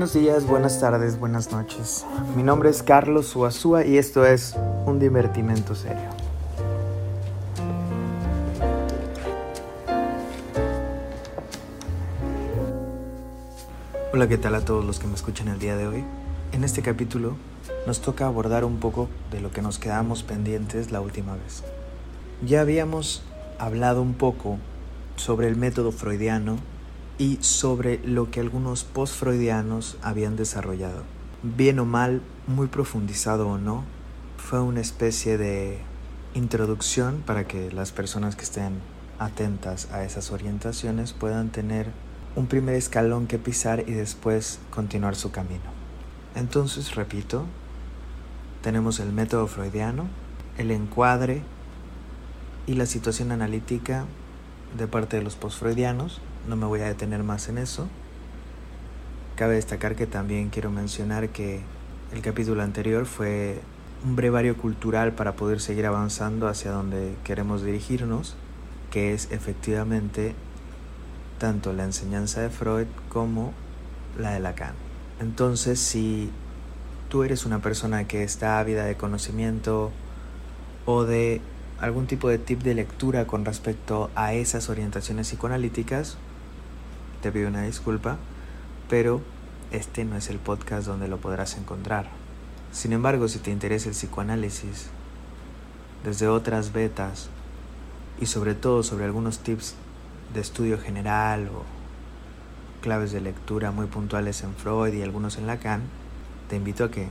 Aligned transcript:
Buenos 0.00 0.14
días, 0.14 0.46
buenas 0.46 0.80
tardes, 0.80 1.20
buenas 1.20 1.52
noches. 1.52 2.06
Mi 2.34 2.42
nombre 2.42 2.70
es 2.70 2.82
Carlos 2.82 3.26
Suazúa 3.26 3.84
y 3.84 3.98
esto 3.98 4.24
es 4.24 4.56
un 4.86 4.98
divertimento 4.98 5.74
serio. 5.74 6.08
Hola, 14.14 14.26
¿qué 14.26 14.38
tal 14.38 14.54
a 14.54 14.64
todos 14.64 14.86
los 14.86 14.98
que 14.98 15.06
me 15.06 15.12
escuchan 15.12 15.48
el 15.48 15.58
día 15.58 15.76
de 15.76 15.86
hoy? 15.86 16.04
En 16.52 16.64
este 16.64 16.80
capítulo 16.80 17.36
nos 17.86 18.00
toca 18.00 18.24
abordar 18.24 18.64
un 18.64 18.80
poco 18.80 19.10
de 19.30 19.42
lo 19.42 19.50
que 19.50 19.60
nos 19.60 19.78
quedamos 19.78 20.22
pendientes 20.22 20.92
la 20.92 21.02
última 21.02 21.34
vez. 21.34 21.62
Ya 22.42 22.62
habíamos 22.62 23.22
hablado 23.58 24.00
un 24.00 24.14
poco 24.14 24.56
sobre 25.16 25.46
el 25.46 25.56
método 25.56 25.92
freudiano 25.92 26.56
y 27.20 27.36
sobre 27.42 28.00
lo 28.02 28.30
que 28.30 28.40
algunos 28.40 28.84
post-freudianos 28.84 29.98
habían 30.00 30.36
desarrollado. 30.36 31.02
Bien 31.42 31.78
o 31.78 31.84
mal, 31.84 32.22
muy 32.46 32.68
profundizado 32.68 33.46
o 33.46 33.58
no, 33.58 33.84
fue 34.38 34.62
una 34.62 34.80
especie 34.80 35.36
de 35.36 35.78
introducción 36.32 37.22
para 37.26 37.46
que 37.46 37.70
las 37.72 37.92
personas 37.92 38.36
que 38.36 38.44
estén 38.44 38.80
atentas 39.18 39.92
a 39.92 40.02
esas 40.02 40.32
orientaciones 40.32 41.12
puedan 41.12 41.50
tener 41.50 41.90
un 42.36 42.46
primer 42.46 42.74
escalón 42.74 43.26
que 43.26 43.38
pisar 43.38 43.80
y 43.86 43.92
después 43.92 44.58
continuar 44.70 45.14
su 45.14 45.30
camino. 45.30 45.60
Entonces, 46.34 46.94
repito, 46.94 47.44
tenemos 48.62 48.98
el 48.98 49.12
método 49.12 49.46
freudiano, 49.46 50.06
el 50.56 50.70
encuadre 50.70 51.42
y 52.66 52.76
la 52.76 52.86
situación 52.86 53.30
analítica 53.30 54.06
de 54.78 54.86
parte 54.86 55.18
de 55.18 55.22
los 55.22 55.36
postfreudianos, 55.36 56.22
no 56.48 56.56
me 56.56 56.66
voy 56.66 56.80
a 56.80 56.86
detener 56.86 57.22
más 57.22 57.48
en 57.48 57.58
eso. 57.58 57.88
Cabe 59.36 59.54
destacar 59.54 59.96
que 59.96 60.06
también 60.06 60.50
quiero 60.50 60.70
mencionar 60.70 61.30
que 61.30 61.60
el 62.12 62.22
capítulo 62.22 62.62
anterior 62.62 63.06
fue 63.06 63.60
un 64.04 64.16
brevario 64.16 64.56
cultural 64.56 65.12
para 65.12 65.32
poder 65.36 65.60
seguir 65.60 65.86
avanzando 65.86 66.48
hacia 66.48 66.70
donde 66.70 67.14
queremos 67.24 67.62
dirigirnos, 67.62 68.34
que 68.90 69.12
es 69.14 69.30
efectivamente 69.30 70.34
tanto 71.38 71.72
la 71.72 71.84
enseñanza 71.84 72.40
de 72.40 72.50
Freud 72.50 72.86
como 73.08 73.52
la 74.18 74.32
de 74.32 74.40
Lacan. 74.40 74.74
Entonces, 75.20 75.78
si 75.78 76.30
tú 77.08 77.24
eres 77.24 77.44
una 77.44 77.60
persona 77.60 78.06
que 78.06 78.22
está 78.22 78.58
ávida 78.58 78.84
de 78.84 78.96
conocimiento 78.96 79.90
o 80.86 81.04
de 81.04 81.40
algún 81.80 82.06
tipo 82.06 82.28
de 82.28 82.38
tip 82.38 82.62
de 82.62 82.74
lectura 82.74 83.26
con 83.26 83.44
respecto 83.44 84.10
a 84.14 84.34
esas 84.34 84.68
orientaciones 84.68 85.28
psicoanalíticas, 85.28 86.18
te 87.20 87.32
pido 87.32 87.48
una 87.48 87.62
disculpa, 87.62 88.16
pero 88.88 89.20
este 89.70 90.04
no 90.04 90.16
es 90.16 90.30
el 90.30 90.38
podcast 90.38 90.86
donde 90.86 91.08
lo 91.08 91.18
podrás 91.18 91.56
encontrar. 91.56 92.08
Sin 92.72 92.92
embargo, 92.92 93.28
si 93.28 93.38
te 93.38 93.50
interesa 93.50 93.88
el 93.88 93.94
psicoanálisis, 93.94 94.88
desde 96.04 96.28
otras 96.28 96.72
betas 96.72 97.28
y 98.20 98.26
sobre 98.26 98.54
todo 98.54 98.82
sobre 98.82 99.04
algunos 99.04 99.40
tips 99.40 99.74
de 100.32 100.40
estudio 100.40 100.78
general 100.78 101.48
o 101.48 101.64
claves 102.80 103.12
de 103.12 103.20
lectura 103.20 103.70
muy 103.70 103.86
puntuales 103.86 104.42
en 104.42 104.54
Freud 104.54 104.94
y 104.94 105.02
algunos 105.02 105.36
en 105.36 105.46
Lacan, 105.46 105.82
te 106.48 106.56
invito 106.56 106.84
a 106.84 106.90
que 106.90 107.08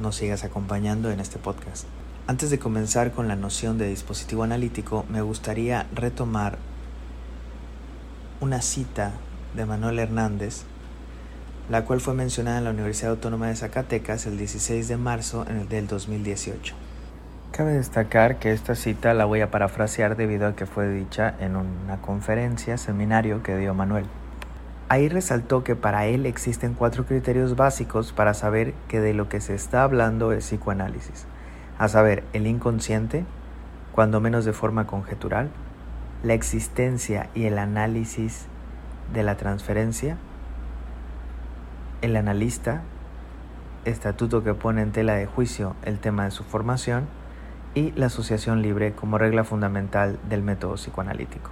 nos 0.00 0.16
sigas 0.16 0.44
acompañando 0.44 1.10
en 1.10 1.20
este 1.20 1.38
podcast. 1.38 1.86
Antes 2.26 2.50
de 2.50 2.58
comenzar 2.58 3.12
con 3.12 3.28
la 3.28 3.36
noción 3.36 3.76
de 3.76 3.88
dispositivo 3.88 4.44
analítico, 4.44 5.04
me 5.08 5.20
gustaría 5.20 5.86
retomar 5.94 6.58
una 8.40 8.62
cita 8.62 9.12
de 9.54 9.66
Manuel 9.66 9.98
Hernández, 9.98 10.62
la 11.68 11.84
cual 11.84 12.00
fue 12.00 12.14
mencionada 12.14 12.58
en 12.58 12.64
la 12.64 12.70
Universidad 12.70 13.10
Autónoma 13.10 13.48
de 13.48 13.56
Zacatecas 13.56 14.26
el 14.26 14.38
16 14.38 14.88
de 14.88 14.96
marzo 14.96 15.44
del 15.68 15.86
2018. 15.86 16.74
Cabe 17.52 17.72
destacar 17.72 18.38
que 18.38 18.52
esta 18.52 18.74
cita 18.74 19.12
la 19.12 19.26
voy 19.26 19.42
a 19.42 19.50
parafrasear 19.50 20.16
debido 20.16 20.46
a 20.46 20.56
que 20.56 20.64
fue 20.64 20.88
dicha 20.88 21.34
en 21.38 21.54
una 21.56 22.00
conferencia, 22.00 22.78
seminario 22.78 23.42
que 23.42 23.58
dio 23.58 23.74
Manuel. 23.74 24.06
Ahí 24.88 25.08
resaltó 25.08 25.62
que 25.62 25.76
para 25.76 26.06
él 26.06 26.24
existen 26.24 26.72
cuatro 26.72 27.04
criterios 27.04 27.56
básicos 27.56 28.12
para 28.12 28.32
saber 28.32 28.72
que 28.88 29.00
de 29.00 29.12
lo 29.12 29.28
que 29.28 29.42
se 29.42 29.54
está 29.54 29.82
hablando 29.82 30.32
es 30.32 30.46
psicoanálisis, 30.46 31.26
a 31.78 31.88
saber, 31.88 32.24
el 32.32 32.46
inconsciente, 32.46 33.24
cuando 33.92 34.20
menos 34.20 34.44
de 34.46 34.52
forma 34.52 34.86
conjetural, 34.86 35.50
la 36.22 36.34
existencia 36.34 37.30
y 37.34 37.44
el 37.44 37.58
análisis 37.58 38.46
de 39.12 39.22
la 39.22 39.36
transferencia, 39.36 40.16
el 42.02 42.16
analista, 42.16 42.82
estatuto 43.84 44.44
que 44.44 44.54
pone 44.54 44.82
en 44.82 44.92
tela 44.92 45.14
de 45.14 45.26
juicio 45.26 45.74
el 45.82 45.98
tema 45.98 46.24
de 46.24 46.30
su 46.30 46.44
formación, 46.44 47.08
y 47.74 47.92
la 47.92 48.06
asociación 48.06 48.62
libre 48.62 48.92
como 48.92 49.18
regla 49.18 49.44
fundamental 49.44 50.18
del 50.28 50.42
método 50.42 50.74
psicoanalítico. 50.74 51.50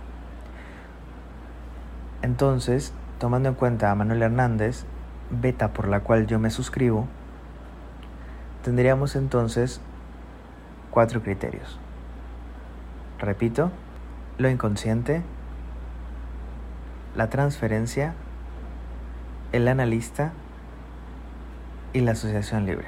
Entonces, 2.22 2.92
tomando 3.18 3.48
en 3.48 3.54
cuenta 3.54 3.90
a 3.90 3.94
Manuel 3.94 4.22
Hernández, 4.22 4.84
beta 5.30 5.72
por 5.72 5.86
la 5.86 6.00
cual 6.00 6.26
yo 6.26 6.38
me 6.38 6.50
suscribo, 6.50 7.06
tendríamos 8.64 9.14
entonces 9.14 9.80
cuatro 10.90 11.22
criterios. 11.22 11.78
Repito, 13.20 13.70
lo 14.38 14.48
inconsciente, 14.48 15.22
la 17.16 17.28
transferencia, 17.28 18.14
el 19.52 19.66
analista 19.68 20.32
y 21.92 22.00
la 22.00 22.12
asociación 22.12 22.64
libre. 22.64 22.86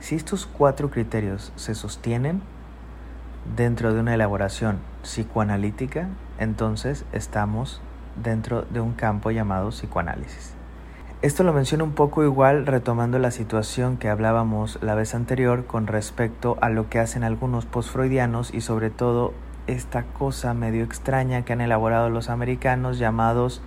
Si 0.00 0.14
estos 0.14 0.46
cuatro 0.46 0.90
criterios 0.90 1.52
se 1.56 1.74
sostienen 1.74 2.42
dentro 3.56 3.94
de 3.94 4.00
una 4.00 4.14
elaboración 4.14 4.78
psicoanalítica, 5.02 6.08
entonces 6.38 7.04
estamos 7.12 7.80
dentro 8.22 8.62
de 8.62 8.80
un 8.80 8.92
campo 8.92 9.30
llamado 9.30 9.70
psicoanálisis. 9.70 10.54
Esto 11.22 11.44
lo 11.44 11.52
menciono 11.52 11.84
un 11.84 11.92
poco 11.92 12.24
igual 12.24 12.66
retomando 12.66 13.18
la 13.18 13.30
situación 13.30 13.98
que 13.98 14.08
hablábamos 14.08 14.78
la 14.80 14.94
vez 14.94 15.14
anterior 15.14 15.66
con 15.66 15.86
respecto 15.86 16.56
a 16.62 16.70
lo 16.70 16.88
que 16.88 16.98
hacen 16.98 17.24
algunos 17.24 17.66
postfreudianos 17.66 18.54
y 18.54 18.62
sobre 18.62 18.88
todo 18.88 19.34
esta 19.66 20.04
cosa 20.04 20.54
medio 20.54 20.84
extraña 20.84 21.44
que 21.44 21.52
han 21.52 21.60
elaborado 21.60 22.10
los 22.10 22.30
americanos 22.30 22.98
llamados 22.98 23.62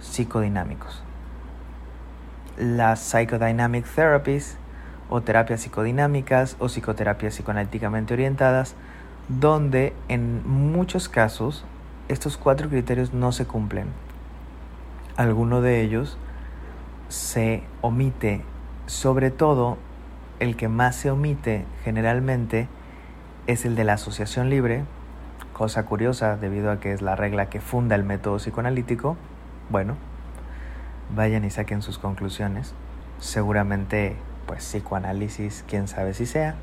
psicodinámicos. 0.00 1.02
Las 2.56 3.00
psychodynamic 3.00 3.86
therapies 3.86 4.56
o 5.08 5.20
terapias 5.20 5.60
psicodinámicas 5.62 6.56
o 6.58 6.68
psicoterapias 6.68 7.34
psicoanalíticamente 7.34 8.14
orientadas, 8.14 8.74
donde 9.28 9.92
en 10.08 10.48
muchos 10.48 11.08
casos 11.08 11.64
estos 12.08 12.36
cuatro 12.36 12.68
criterios 12.68 13.12
no 13.12 13.32
se 13.32 13.46
cumplen. 13.46 13.88
Alguno 15.16 15.60
de 15.60 15.80
ellos 15.80 16.16
se 17.08 17.62
omite, 17.82 18.42
sobre 18.86 19.30
todo 19.30 19.78
el 20.38 20.56
que 20.56 20.68
más 20.68 20.96
se 20.96 21.10
omite 21.10 21.64
generalmente 21.84 22.68
es 23.50 23.64
el 23.64 23.74
de 23.74 23.84
la 23.84 23.94
asociación 23.94 24.48
libre, 24.48 24.84
cosa 25.52 25.84
curiosa 25.84 26.36
debido 26.36 26.70
a 26.70 26.80
que 26.80 26.92
es 26.92 27.02
la 27.02 27.16
regla 27.16 27.50
que 27.50 27.60
funda 27.60 27.96
el 27.96 28.04
método 28.04 28.36
psicoanalítico. 28.36 29.16
Bueno, 29.70 29.96
vayan 31.14 31.44
y 31.44 31.50
saquen 31.50 31.82
sus 31.82 31.98
conclusiones. 31.98 32.74
Seguramente, 33.18 34.16
pues 34.46 34.60
psicoanálisis, 34.60 35.64
quién 35.68 35.88
sabe 35.88 36.14
si 36.14 36.26
sea. 36.26 36.54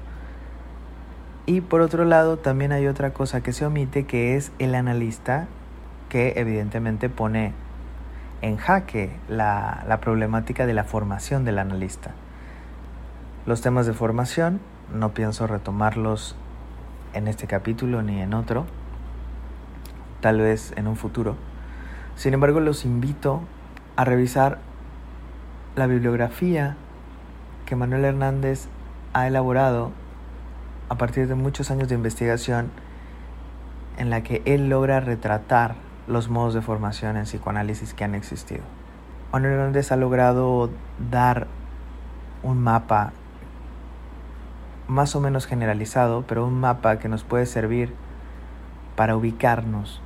Y 1.46 1.62
por 1.62 1.82
otro 1.82 2.06
lado, 2.06 2.38
también 2.38 2.72
hay 2.72 2.88
otra 2.88 3.12
cosa 3.12 3.42
que 3.42 3.54
se 3.54 3.66
omite, 3.66 4.06
que 4.06 4.36
es 4.36 4.52
el 4.60 4.74
analista, 4.76 5.48
que 6.10 6.34
evidentemente 6.38 7.10
pone 7.10 7.54
en 8.42 8.58
jaque 8.58 9.12
la, 9.28 9.84
la 9.88 10.00
problemática 10.00 10.66
de 10.66 10.74
la 10.74 10.84
formación 10.84 11.46
del 11.46 11.60
analista. 11.60 12.12
Los 13.46 13.62
temas 13.62 13.86
de 13.86 13.94
formación, 13.94 14.60
no 14.94 15.14
pienso 15.14 15.48
retomarlos 15.48 16.36
en 17.18 17.28
este 17.28 17.48
capítulo 17.48 18.02
ni 18.02 18.22
en 18.22 18.34
otro, 18.34 18.66
tal 20.22 20.40
vez 20.40 20.74
en 20.78 20.88
un 20.88 20.96
futuro. 20.96 21.36
Sin 22.16 22.34
embargo, 22.34 22.60
los 22.60 22.86
invito 22.86 23.42
a 23.96 24.06
revisar 24.06 24.60
la 25.76 25.88
bibliografía 25.88 26.76
que 27.66 27.76
Manuel 27.76 28.06
Hernández 28.06 28.68
ha 29.14 29.28
elaborado 29.28 29.92
a 30.90 30.96
partir 30.96 31.28
de 31.28 31.36
muchos 31.36 31.70
años 31.70 31.90
de 31.90 31.96
investigación 31.96 32.72
en 33.98 34.10
la 34.10 34.24
que 34.24 34.42
él 34.46 34.70
logra 34.70 35.00
retratar 35.00 35.76
los 36.08 36.30
modos 36.30 36.54
de 36.54 36.62
formación 36.62 37.18
en 37.18 37.24
psicoanálisis 37.24 37.94
que 37.94 38.04
han 38.04 38.16
existido. 38.16 38.62
Manuel 39.34 39.54
Hernández 39.54 39.92
ha 39.92 39.98
logrado 39.98 40.70
dar 41.12 41.48
un 42.44 42.64
mapa 42.64 43.12
más 44.88 45.16
o 45.16 45.22
menos 45.22 45.46
generalizado, 45.46 46.24
pero 46.28 46.46
un 46.46 46.60
mapa 46.60 47.00
que 47.00 47.10
nos 47.10 47.24
puede 47.24 47.46
servir 47.46 47.94
para 48.96 49.16
ubicarnos 49.16 50.02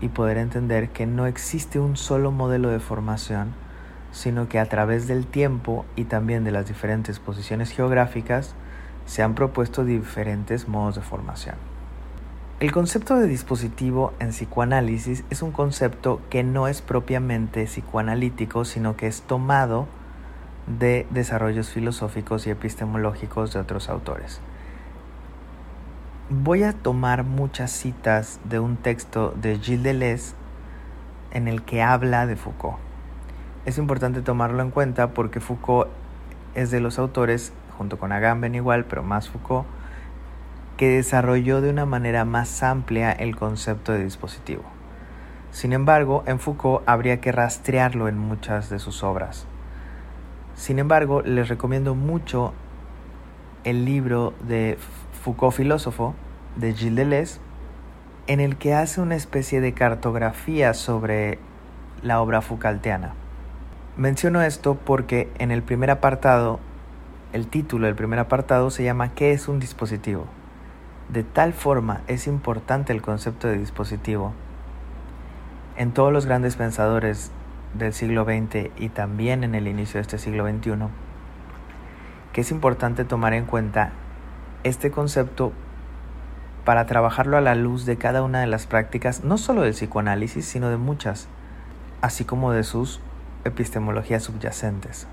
y 0.00 0.08
poder 0.08 0.38
entender 0.38 0.90
que 0.90 1.06
no 1.06 1.26
existe 1.26 1.78
un 1.78 1.96
solo 1.96 2.30
modelo 2.30 2.70
de 2.70 2.80
formación, 2.80 3.52
sino 4.12 4.48
que 4.48 4.58
a 4.58 4.66
través 4.66 5.06
del 5.06 5.26
tiempo 5.26 5.84
y 5.96 6.04
también 6.04 6.44
de 6.44 6.52
las 6.52 6.66
diferentes 6.66 7.18
posiciones 7.18 7.70
geográficas 7.70 8.54
se 9.06 9.22
han 9.22 9.34
propuesto 9.34 9.84
diferentes 9.84 10.68
modos 10.68 10.94
de 10.94 11.02
formación. 11.02 11.56
El 12.60 12.72
concepto 12.72 13.16
de 13.16 13.26
dispositivo 13.26 14.12
en 14.18 14.30
psicoanálisis 14.30 15.24
es 15.30 15.42
un 15.42 15.50
concepto 15.50 16.20
que 16.28 16.42
no 16.42 16.68
es 16.68 16.82
propiamente 16.82 17.64
psicoanalítico, 17.64 18.64
sino 18.64 18.96
que 18.96 19.06
es 19.06 19.22
tomado 19.22 19.86
de 20.78 21.06
desarrollos 21.10 21.70
filosóficos 21.70 22.46
y 22.46 22.50
epistemológicos 22.50 23.52
de 23.52 23.60
otros 23.60 23.88
autores. 23.88 24.40
Voy 26.28 26.62
a 26.62 26.72
tomar 26.72 27.24
muchas 27.24 27.72
citas 27.72 28.38
de 28.44 28.60
un 28.60 28.76
texto 28.76 29.34
de 29.40 29.58
Gilles 29.58 29.82
Deleuze 29.82 30.34
en 31.32 31.48
el 31.48 31.62
que 31.62 31.82
habla 31.82 32.26
de 32.26 32.36
Foucault. 32.36 32.78
Es 33.64 33.78
importante 33.78 34.22
tomarlo 34.22 34.62
en 34.62 34.70
cuenta 34.70 35.10
porque 35.10 35.40
Foucault 35.40 35.90
es 36.54 36.70
de 36.70 36.80
los 36.80 36.98
autores, 36.98 37.52
junto 37.76 37.98
con 37.98 38.12
Agamben 38.12 38.54
igual, 38.54 38.84
pero 38.84 39.02
más 39.02 39.28
Foucault, 39.28 39.66
que 40.76 40.88
desarrolló 40.88 41.60
de 41.60 41.70
una 41.70 41.84
manera 41.84 42.24
más 42.24 42.62
amplia 42.62 43.10
el 43.12 43.36
concepto 43.36 43.92
de 43.92 44.04
dispositivo. 44.04 44.62
Sin 45.50 45.72
embargo, 45.72 46.22
en 46.26 46.38
Foucault 46.38 46.88
habría 46.88 47.20
que 47.20 47.32
rastrearlo 47.32 48.06
en 48.06 48.16
muchas 48.16 48.70
de 48.70 48.78
sus 48.78 49.02
obras. 49.02 49.46
Sin 50.54 50.78
embargo, 50.78 51.22
les 51.22 51.48
recomiendo 51.48 51.94
mucho 51.94 52.52
el 53.64 53.84
libro 53.84 54.34
de 54.46 54.78
Foucault 55.22 55.54
filósofo 55.54 56.14
de 56.56 56.74
Gilles 56.74 56.96
Deleuze, 56.96 57.40
en 58.26 58.40
el 58.40 58.56
que 58.56 58.74
hace 58.74 59.00
una 59.00 59.16
especie 59.16 59.60
de 59.60 59.72
cartografía 59.72 60.74
sobre 60.74 61.38
la 62.02 62.20
obra 62.20 62.42
Foucaultiana. 62.42 63.14
Menciono 63.96 64.42
esto 64.42 64.76
porque 64.76 65.28
en 65.38 65.50
el 65.50 65.62
primer 65.62 65.90
apartado, 65.90 66.60
el 67.32 67.48
título 67.48 67.86
del 67.86 67.96
primer 67.96 68.18
apartado 68.18 68.70
se 68.70 68.84
llama 68.84 69.14
¿Qué 69.14 69.32
es 69.32 69.48
un 69.48 69.60
dispositivo? 69.60 70.26
De 71.08 71.24
tal 71.24 71.52
forma 71.52 72.02
es 72.06 72.26
importante 72.26 72.92
el 72.92 73.02
concepto 73.02 73.48
de 73.48 73.58
dispositivo 73.58 74.32
en 75.76 75.92
todos 75.92 76.12
los 76.12 76.26
grandes 76.26 76.56
pensadores 76.56 77.32
del 77.74 77.92
siglo 77.92 78.24
XX 78.24 78.70
y 78.76 78.88
también 78.88 79.44
en 79.44 79.54
el 79.54 79.68
inicio 79.68 79.98
de 79.98 80.02
este 80.02 80.18
siglo 80.18 80.48
XXI, 80.48 80.88
que 82.32 82.40
es 82.40 82.50
importante 82.50 83.04
tomar 83.04 83.34
en 83.34 83.44
cuenta 83.44 83.92
este 84.64 84.90
concepto 84.90 85.52
para 86.64 86.86
trabajarlo 86.86 87.36
a 87.36 87.40
la 87.40 87.54
luz 87.54 87.86
de 87.86 87.96
cada 87.96 88.22
una 88.22 88.40
de 88.40 88.46
las 88.46 88.66
prácticas, 88.66 89.24
no 89.24 89.38
solo 89.38 89.62
del 89.62 89.72
psicoanálisis, 89.72 90.44
sino 90.44 90.68
de 90.68 90.76
muchas, 90.76 91.28
así 92.00 92.24
como 92.24 92.52
de 92.52 92.64
sus 92.64 93.00
epistemologías 93.44 94.22
subyacentes. 94.22 95.06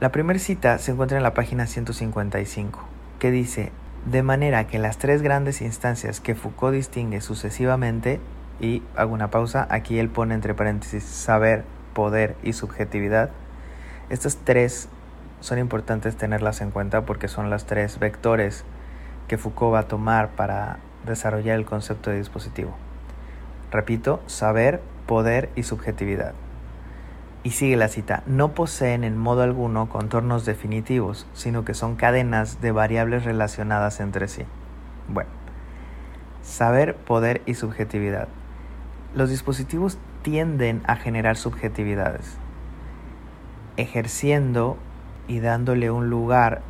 La 0.00 0.10
primera 0.10 0.38
cita 0.38 0.78
se 0.78 0.92
encuentra 0.92 1.16
en 1.16 1.22
la 1.22 1.34
página 1.34 1.66
155, 1.66 2.80
que 3.18 3.30
dice, 3.30 3.72
de 4.06 4.22
manera 4.22 4.66
que 4.66 4.78
las 4.78 4.98
tres 4.98 5.22
grandes 5.22 5.62
instancias 5.62 6.20
que 6.20 6.34
Foucault 6.34 6.74
distingue 6.74 7.20
sucesivamente, 7.20 8.20
y 8.60 8.82
hago 8.96 9.12
una 9.12 9.30
pausa, 9.30 9.66
aquí 9.70 9.98
él 9.98 10.08
pone 10.08 10.34
entre 10.34 10.54
paréntesis 10.54 11.02
saber, 11.04 11.64
poder 11.94 12.36
y 12.42 12.52
subjetividad, 12.52 13.30
estas 14.10 14.36
tres 14.36 14.88
son 15.40 15.58
importantes 15.58 16.16
tenerlas 16.16 16.60
en 16.60 16.70
cuenta 16.70 17.06
porque 17.06 17.28
son 17.28 17.50
las 17.50 17.66
tres 17.66 17.98
vectores 17.98 18.64
que 19.28 19.38
Foucault 19.38 19.74
va 19.74 19.80
a 19.80 19.88
tomar 19.88 20.30
para 20.30 20.78
desarrollar 21.06 21.58
el 21.58 21.64
concepto 21.64 22.10
de 22.10 22.18
dispositivo. 22.18 22.74
Repito, 23.70 24.22
saber, 24.26 24.80
poder 25.06 25.50
y 25.56 25.62
subjetividad. 25.62 26.34
Y 27.42 27.50
sigue 27.50 27.76
la 27.76 27.88
cita, 27.88 28.22
no 28.26 28.52
poseen 28.52 29.04
en 29.04 29.18
modo 29.18 29.42
alguno 29.42 29.88
contornos 29.88 30.46
definitivos, 30.46 31.26
sino 31.34 31.64
que 31.64 31.74
son 31.74 31.96
cadenas 31.96 32.62
de 32.62 32.72
variables 32.72 33.24
relacionadas 33.24 34.00
entre 34.00 34.28
sí. 34.28 34.44
Bueno, 35.08 35.28
saber, 36.42 36.96
poder 36.96 37.42
y 37.44 37.54
subjetividad. 37.54 38.28
Los 39.14 39.28
dispositivos 39.28 39.98
tienden 40.24 40.82
a 40.86 40.96
generar 40.96 41.36
subjetividades, 41.36 42.38
ejerciendo 43.76 44.78
y 45.28 45.40
dándole 45.40 45.90
un 45.90 46.08
lugar 46.08 46.62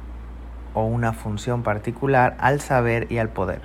o 0.75 0.85
una 0.85 1.13
función 1.13 1.63
particular 1.63 2.37
al 2.41 2.61
saber 2.61 3.11
y 3.13 3.19
al 3.19 3.29
poder. 3.29 3.61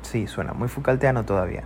Sí, 0.00 0.26
suena 0.26 0.54
muy 0.54 0.68
Foucaultiano 0.68 1.26
todavía. 1.26 1.64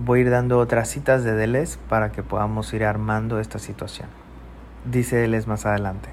Voy 0.00 0.18
a 0.18 0.22
ir 0.22 0.30
dando 0.30 0.58
otras 0.58 0.90
citas 0.90 1.24
de 1.24 1.32
Deleuze 1.32 1.78
para 1.88 2.12
que 2.12 2.22
podamos 2.22 2.72
ir 2.74 2.84
armando 2.84 3.40
esta 3.40 3.58
situación. 3.58 4.08
Dice 4.84 5.16
Deleuze 5.16 5.48
más 5.48 5.64
adelante. 5.64 6.10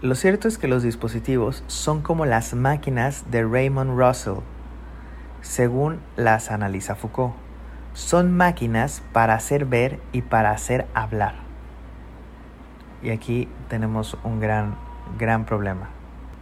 Lo 0.00 0.14
cierto 0.14 0.46
es 0.46 0.58
que 0.58 0.68
los 0.68 0.84
dispositivos 0.84 1.64
son 1.66 2.02
como 2.02 2.24
las 2.24 2.54
máquinas 2.54 3.28
de 3.32 3.42
Raymond 3.42 3.98
Russell, 3.98 4.44
según 5.42 5.98
las 6.16 6.52
analiza 6.52 6.94
Foucault. 6.94 7.43
Son 7.94 8.36
máquinas 8.36 9.02
para 9.12 9.34
hacer 9.34 9.64
ver 9.64 10.00
y 10.12 10.22
para 10.22 10.50
hacer 10.50 10.86
hablar. 10.94 11.34
Y 13.02 13.10
aquí 13.10 13.48
tenemos 13.68 14.18
un 14.22 14.40
gran, 14.40 14.74
gran 15.18 15.46
problema. 15.46 15.88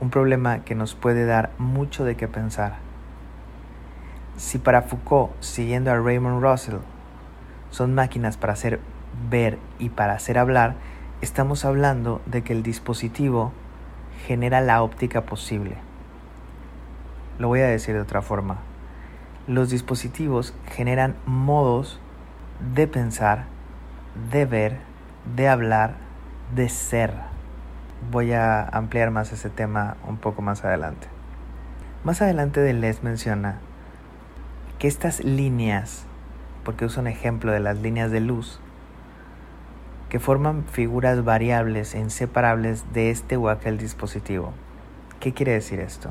Un 0.01 0.11
problema 0.11 0.65
que 0.65 0.75
nos 0.75 0.95
puede 0.95 1.25
dar 1.25 1.51
mucho 1.59 2.05
de 2.05 2.17
qué 2.17 2.27
pensar 2.27 2.75
si 4.37 4.59
para 4.59 4.83
Foucault, 4.83 5.31
siguiendo 5.41 5.91
a 5.91 5.99
Raymond 5.99 6.43
Russell, 6.43 6.79
son 7.71 7.95
máquinas 7.95 8.37
para 8.37 8.55
hacer 8.55 8.81
ver 9.31 9.59
y 9.79 9.91
para 9.91 10.15
hacer 10.15 10.39
hablar, 10.39 10.75
estamos 11.21 11.65
hablando 11.65 12.21
de 12.27 12.43
que 12.43 12.53
el 12.53 12.63
dispositivo 12.63 13.53
genera 14.27 14.61
la 14.61 14.83
óptica 14.83 15.23
posible. 15.23 15.77
Lo 17.39 17.49
voy 17.49 17.61
a 17.61 17.67
decir 17.67 17.95
de 17.95 18.01
otra 18.01 18.23
forma. 18.23 18.59
Los 19.49 19.71
dispositivos 19.71 20.55
generan 20.67 21.17
modos 21.27 21.99
de 22.75 22.87
pensar, 22.87 23.47
de 24.31 24.45
ver, 24.47 24.79
de 25.35 25.49
hablar, 25.49 25.97
de 26.55 26.69
ser. 26.69 27.13
Voy 28.13 28.33
a 28.33 28.63
ampliar 28.63 29.11
más 29.11 29.33
ese 29.33 29.51
tema 29.51 29.97
un 30.07 30.17
poco 30.17 30.43
más 30.43 30.65
adelante. 30.65 31.09
Más 32.05 32.23
adelante 32.23 32.61
Deleuze 32.61 33.03
menciona 33.03 33.59
que 34.79 34.87
estas 34.87 35.25
líneas, 35.25 36.05
porque 36.65 36.85
uso 36.85 37.01
un 37.01 37.09
ejemplo 37.09 37.51
de 37.51 37.61
las 37.61 37.79
líneas 37.79 38.13
de 38.13 38.21
luz, 38.21 38.61
que 40.09 40.21
forman 40.21 40.65
figuras 40.71 41.25
variables 41.25 41.97
e 41.97 41.99
inseparables 41.99 42.85
de 42.93 43.11
este 43.11 43.37
o 43.37 43.49
aquel 43.49 43.77
dispositivo. 43.77 44.53
¿Qué 45.19 45.33
quiere 45.33 45.53
decir 45.53 45.81
esto? 45.81 46.11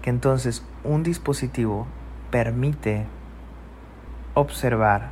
Que 0.00 0.10
entonces 0.10 0.64
un 0.84 1.02
dispositivo 1.02 1.86
permite 2.30 3.06
observar, 4.34 5.10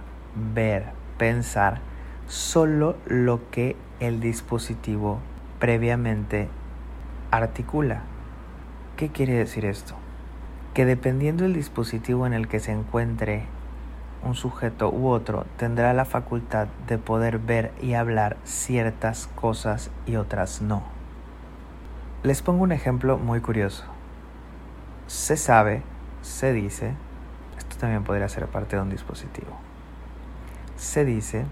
ver, 0.54 0.86
pensar 1.18 1.80
solo 2.26 2.96
lo 3.06 3.50
que 3.50 3.76
el 4.00 4.20
dispositivo 4.20 5.18
previamente 5.58 6.48
articula. 7.30 8.02
¿Qué 8.96 9.10
quiere 9.10 9.34
decir 9.34 9.64
esto? 9.64 9.96
que 10.74 10.86
dependiendo 10.86 11.44
del 11.44 11.54
dispositivo 11.54 12.26
en 12.26 12.32
el 12.32 12.48
que 12.48 12.60
se 12.60 12.72
encuentre 12.72 13.44
un 14.22 14.34
sujeto 14.34 14.90
u 14.90 15.08
otro, 15.08 15.46
tendrá 15.56 15.92
la 15.94 16.04
facultad 16.04 16.68
de 16.86 16.98
poder 16.98 17.38
ver 17.38 17.72
y 17.80 17.94
hablar 17.94 18.36
ciertas 18.44 19.28
cosas 19.34 19.90
y 20.06 20.16
otras 20.16 20.62
no. 20.62 20.82
Les 22.22 22.42
pongo 22.42 22.62
un 22.62 22.72
ejemplo 22.72 23.16
muy 23.18 23.40
curioso. 23.40 23.84
Se 25.10 25.36
sabe, 25.36 25.82
se 26.22 26.52
dice, 26.52 26.94
esto 27.58 27.76
también 27.78 28.04
podría 28.04 28.28
ser 28.28 28.46
parte 28.46 28.76
de 28.76 28.82
un 28.82 28.90
dispositivo. 28.90 29.58
Se 30.76 31.04
dice 31.04 31.46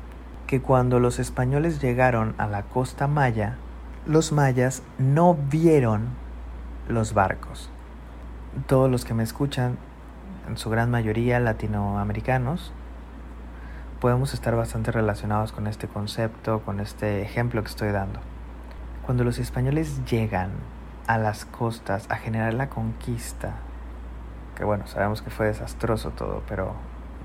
que 0.47 0.63
cuando 0.63 1.01
los 1.01 1.19
españoles 1.19 1.81
llegaron 1.81 2.37
a 2.39 2.47
la 2.47 2.63
costa 2.63 3.09
maya, 3.09 3.57
los 4.07 4.31
mayas 4.31 4.85
no 4.99 5.35
vieron 5.35 6.11
los 6.87 7.15
barcos 7.15 7.69
todos 8.67 8.91
los 8.91 9.05
que 9.05 9.15
me 9.15 9.23
escuchan, 9.23 9.79
en 10.49 10.57
su 10.57 10.71
gran 10.71 10.91
mayoría 10.91 11.39
latinoamericanos, 11.39 12.73
podemos 14.01 14.35
estar 14.35 14.57
bastante 14.57 14.91
relacionados 14.91 15.53
con 15.53 15.67
este 15.67 15.87
concepto, 15.89 16.61
con 16.61 16.81
este 16.81 17.23
ejemplo 17.23 17.63
que 17.63 17.69
estoy 17.69 17.91
dando. 17.91 18.21
Cuando 19.05 19.25
los 19.25 19.39
españoles 19.39 20.05
llegan 20.05 20.51
a 21.09 21.17
las 21.17 21.47
costas 21.47 22.07
a 22.11 22.17
generar 22.17 22.53
la 22.55 22.69
conquista, 22.69 23.55
que 24.57 24.65
bueno, 24.65 24.87
sabemos 24.87 25.23
que 25.23 25.31
fue 25.31 25.47
desastroso 25.47 26.11
todo, 26.11 26.43
pero 26.47 26.75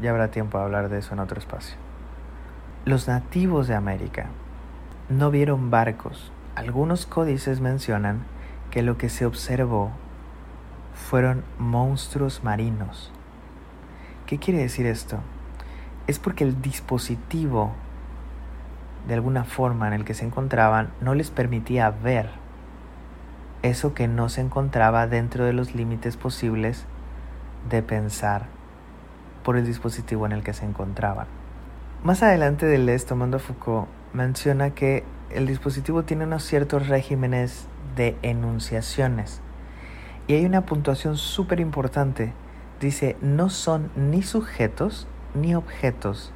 ya 0.02 0.12
habrá 0.12 0.30
tiempo 0.30 0.58
de 0.58 0.64
hablar 0.64 0.88
de 0.88 1.00
eso 1.00 1.14
en 1.14 1.20
otro 1.20 1.38
espacio. 1.38 1.76
Los 2.86 3.10
nativos 3.10 3.68
de 3.68 3.76
América 3.76 4.28
no 5.10 5.32
vieron 5.32 5.70
barcos. 5.70 6.32
Algunos 6.56 7.06
códices 7.06 7.60
mencionan 7.60 8.24
que 8.72 8.84
lo 8.84 8.98
que 8.98 9.10
se 9.10 9.26
observó 9.26 9.92
fueron 10.94 11.44
monstruos 11.60 12.42
marinos. 12.42 13.12
¿Qué 14.26 14.40
quiere 14.40 14.60
decir 14.60 14.86
esto? 14.86 15.20
Es 16.08 16.20
porque 16.20 16.46
el 16.46 16.62
dispositivo 16.62 17.74
de 19.08 19.16
alguna 19.16 19.44
forma 19.44 19.88
en 19.88 19.94
el 19.94 20.06
que 20.06 20.14
se 20.14 20.26
encontraban 20.26 20.90
no 21.02 21.16
les 21.16 21.32
permitía 21.32 21.90
ver 21.90 22.43
eso 23.64 23.94
que 23.94 24.08
no 24.08 24.30
se 24.30 24.42
encontraba 24.42 25.08
dentro 25.08 25.46
de 25.46 25.54
los 25.54 25.74
límites 25.74 26.18
posibles 26.18 26.86
de 27.70 27.82
pensar 27.82 28.46
por 29.44 29.58
el 29.58 29.66
dispositivo 29.66 30.26
en 30.26 30.34
el 30.34 30.44
que 30.44 30.54
se 30.54 30.66
encontraban. 30.66 31.28
Más 32.04 32.22
adelante 32.22 32.66
de 32.66 32.78
Les, 32.78 33.06
tomando 33.06 33.40
Foucault, 33.40 33.88
menciona 34.12 34.72
que 34.72 35.06
el 35.32 35.48
dispositivo 35.48 36.04
tiene 36.04 36.26
unos 36.26 36.44
ciertos 36.44 36.90
regímenes 36.90 37.68
de 37.96 38.18
enunciaciones. 38.22 39.42
Y 40.28 40.34
hay 40.34 40.46
una 40.46 40.66
puntuación 40.66 41.16
súper 41.18 41.62
importante. 41.62 42.34
Dice, 42.82 43.16
no 43.22 43.50
son 43.50 43.90
ni 43.96 44.24
sujetos 44.24 45.08
ni 45.34 45.56
objetos, 45.56 46.34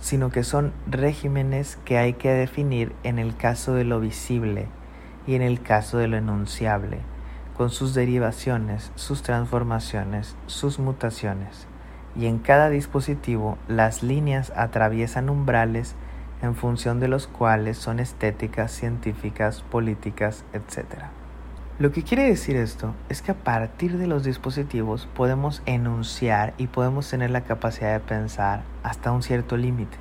sino 0.00 0.30
que 0.30 0.44
son 0.44 0.72
regímenes 0.86 1.76
que 1.86 1.96
hay 1.96 2.12
que 2.12 2.30
definir 2.30 2.94
en 3.02 3.18
el 3.18 3.36
caso 3.36 3.72
de 3.72 3.84
lo 3.84 4.00
visible 4.00 4.68
y 5.26 5.34
en 5.34 5.42
el 5.42 5.60
caso 5.60 5.98
de 5.98 6.08
lo 6.08 6.16
enunciable, 6.16 6.98
con 7.56 7.70
sus 7.70 7.94
derivaciones, 7.94 8.92
sus 8.94 9.22
transformaciones, 9.22 10.36
sus 10.46 10.78
mutaciones. 10.78 11.66
Y 12.14 12.26
en 12.26 12.38
cada 12.38 12.70
dispositivo 12.70 13.58
las 13.68 14.02
líneas 14.02 14.52
atraviesan 14.56 15.28
umbrales 15.28 15.94
en 16.42 16.54
función 16.54 17.00
de 17.00 17.08
los 17.08 17.26
cuales 17.26 17.78
son 17.78 17.98
estéticas, 17.98 18.72
científicas, 18.72 19.62
políticas, 19.62 20.44
etc. 20.52 21.04
Lo 21.78 21.92
que 21.92 22.02
quiere 22.02 22.24
decir 22.24 22.56
esto 22.56 22.94
es 23.08 23.20
que 23.20 23.32
a 23.32 23.34
partir 23.34 23.98
de 23.98 24.06
los 24.06 24.24
dispositivos 24.24 25.08
podemos 25.14 25.62
enunciar 25.66 26.54
y 26.56 26.68
podemos 26.68 27.08
tener 27.10 27.30
la 27.30 27.44
capacidad 27.44 27.92
de 27.92 28.00
pensar 28.00 28.62
hasta 28.82 29.12
un 29.12 29.22
cierto 29.22 29.56
límite. 29.56 29.96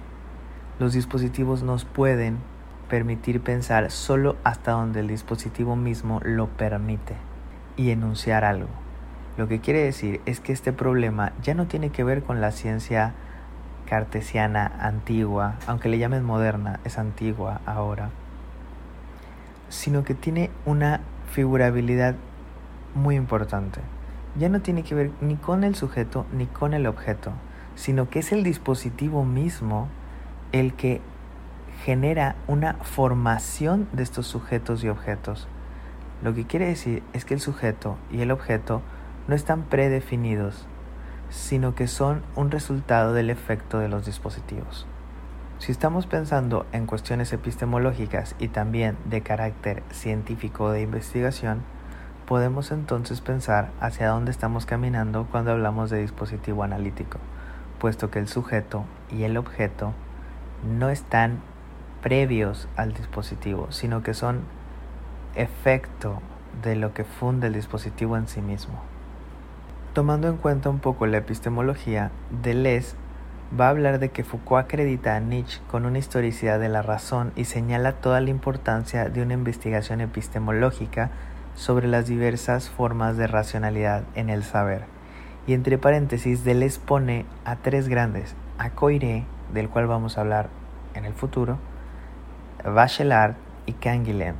Los 0.79 0.93
dispositivos 0.93 1.63
nos 1.63 1.83
pueden 1.83 2.37
permitir 2.89 3.41
pensar 3.41 3.91
solo 3.91 4.35
hasta 4.43 4.71
donde 4.71 4.99
el 5.01 5.07
dispositivo 5.07 5.75
mismo 5.75 6.19
lo 6.23 6.47
permite 6.47 7.15
y 7.77 7.91
enunciar 7.91 8.45
algo. 8.45 8.69
Lo 9.37 9.47
que 9.47 9.59
quiere 9.59 9.83
decir 9.83 10.21
es 10.25 10.39
que 10.39 10.53
este 10.53 10.71
problema 10.71 11.33
ya 11.41 11.55
no 11.55 11.67
tiene 11.67 11.89
que 11.89 12.03
ver 12.03 12.23
con 12.23 12.39
la 12.39 12.51
ciencia 12.51 13.13
cartesiana 13.85 14.71
antigua, 14.79 15.55
aunque 15.67 15.89
le 15.89 15.97
llamen 15.97 16.23
moderna, 16.23 16.79
es 16.85 16.97
antigua 16.97 17.61
ahora, 17.65 18.09
sino 19.69 20.03
que 20.03 20.13
tiene 20.13 20.49
una 20.65 21.01
figurabilidad 21.31 22.15
muy 22.93 23.15
importante. 23.15 23.81
Ya 24.39 24.49
no 24.49 24.61
tiene 24.61 24.83
que 24.83 24.95
ver 24.95 25.11
ni 25.21 25.35
con 25.35 25.63
el 25.63 25.75
sujeto 25.75 26.25
ni 26.31 26.45
con 26.45 26.73
el 26.73 26.87
objeto, 26.87 27.31
sino 27.75 28.09
que 28.09 28.19
es 28.19 28.31
el 28.31 28.43
dispositivo 28.43 29.25
mismo 29.25 29.87
el 30.51 30.73
que 30.73 31.01
genera 31.85 32.35
una 32.47 32.73
formación 32.81 33.87
de 33.93 34.01
estos 34.01 34.25
sujetos 34.25 34.83
y 34.83 34.89
objetos. 34.89 35.47
Lo 36.23 36.33
que 36.33 36.47
quiere 36.47 36.65
decir 36.65 37.03
es 37.13 37.25
que 37.25 37.35
el 37.35 37.39
sujeto 37.39 37.97
y 38.09 38.21
el 38.21 38.31
objeto 38.31 38.81
no 39.27 39.35
están 39.35 39.61
predefinidos, 39.61 40.65
sino 41.29 41.75
que 41.75 41.87
son 41.87 42.23
un 42.35 42.49
resultado 42.49 43.13
del 43.13 43.29
efecto 43.29 43.77
de 43.77 43.87
los 43.87 44.03
dispositivos. 44.03 44.87
Si 45.59 45.71
estamos 45.71 46.07
pensando 46.07 46.65
en 46.71 46.87
cuestiones 46.87 47.31
epistemológicas 47.33 48.35
y 48.39 48.47
también 48.47 48.97
de 49.05 49.21
carácter 49.21 49.83
científico 49.91 50.71
de 50.71 50.81
investigación, 50.81 51.61
podemos 52.25 52.71
entonces 52.71 53.21
pensar 53.21 53.69
hacia 53.79 54.09
dónde 54.09 54.31
estamos 54.31 54.65
caminando 54.65 55.27
cuando 55.29 55.51
hablamos 55.51 55.91
de 55.91 56.01
dispositivo 56.01 56.63
analítico, 56.63 57.19
puesto 57.77 58.09
que 58.09 58.17
el 58.17 58.27
sujeto 58.27 58.85
y 59.11 59.21
el 59.21 59.37
objeto 59.37 59.93
no 60.63 60.89
están 60.89 61.41
previos 62.05 62.67
al 62.75 62.93
dispositivo, 62.93 63.71
sino 63.71 64.03
que 64.03 64.13
son 64.13 64.41
efecto 65.33 66.21
de 66.61 66.75
lo 66.75 66.93
que 66.93 67.03
funde 67.03 67.47
el 67.47 67.53
dispositivo 67.53 68.15
en 68.15 68.27
sí 68.27 68.43
mismo. 68.43 68.75
Tomando 69.93 70.27
en 70.27 70.37
cuenta 70.37 70.69
un 70.69 70.77
poco 70.77 71.07
la 71.07 71.17
epistemología, 71.17 72.11
Deleuze 72.43 72.95
va 73.59 73.65
a 73.65 73.69
hablar 73.69 73.97
de 73.97 74.09
que 74.09 74.23
Foucault 74.23 74.65
acredita 74.65 75.15
a 75.15 75.19
Nietzsche 75.19 75.59
con 75.71 75.83
una 75.87 75.97
historicidad 75.97 76.59
de 76.59 76.69
la 76.69 76.83
razón 76.83 77.31
y 77.35 77.45
señala 77.45 77.93
toda 77.93 78.21
la 78.21 78.29
importancia 78.29 79.09
de 79.09 79.23
una 79.23 79.33
investigación 79.33 79.99
epistemológica 79.99 81.09
sobre 81.55 81.87
las 81.87 82.05
diversas 82.05 82.69
formas 82.69 83.17
de 83.17 83.25
racionalidad 83.25 84.03
en 84.13 84.29
el 84.29 84.43
saber. 84.43 84.83
Y 85.47 85.53
entre 85.53 85.79
paréntesis, 85.79 86.43
Deleuze 86.43 86.79
pone 86.85 87.25
a 87.45 87.55
tres 87.55 87.87
grandes, 87.87 88.35
a 88.59 88.69
Coiré, 88.69 89.25
del 89.55 89.69
cual 89.69 89.87
vamos 89.87 90.19
a 90.19 90.21
hablar 90.21 90.49
en 90.93 91.05
el 91.05 91.13
futuro, 91.13 91.57
Bachelard 92.65 93.35
y 93.67 93.73
Canguilhem. 93.73 94.35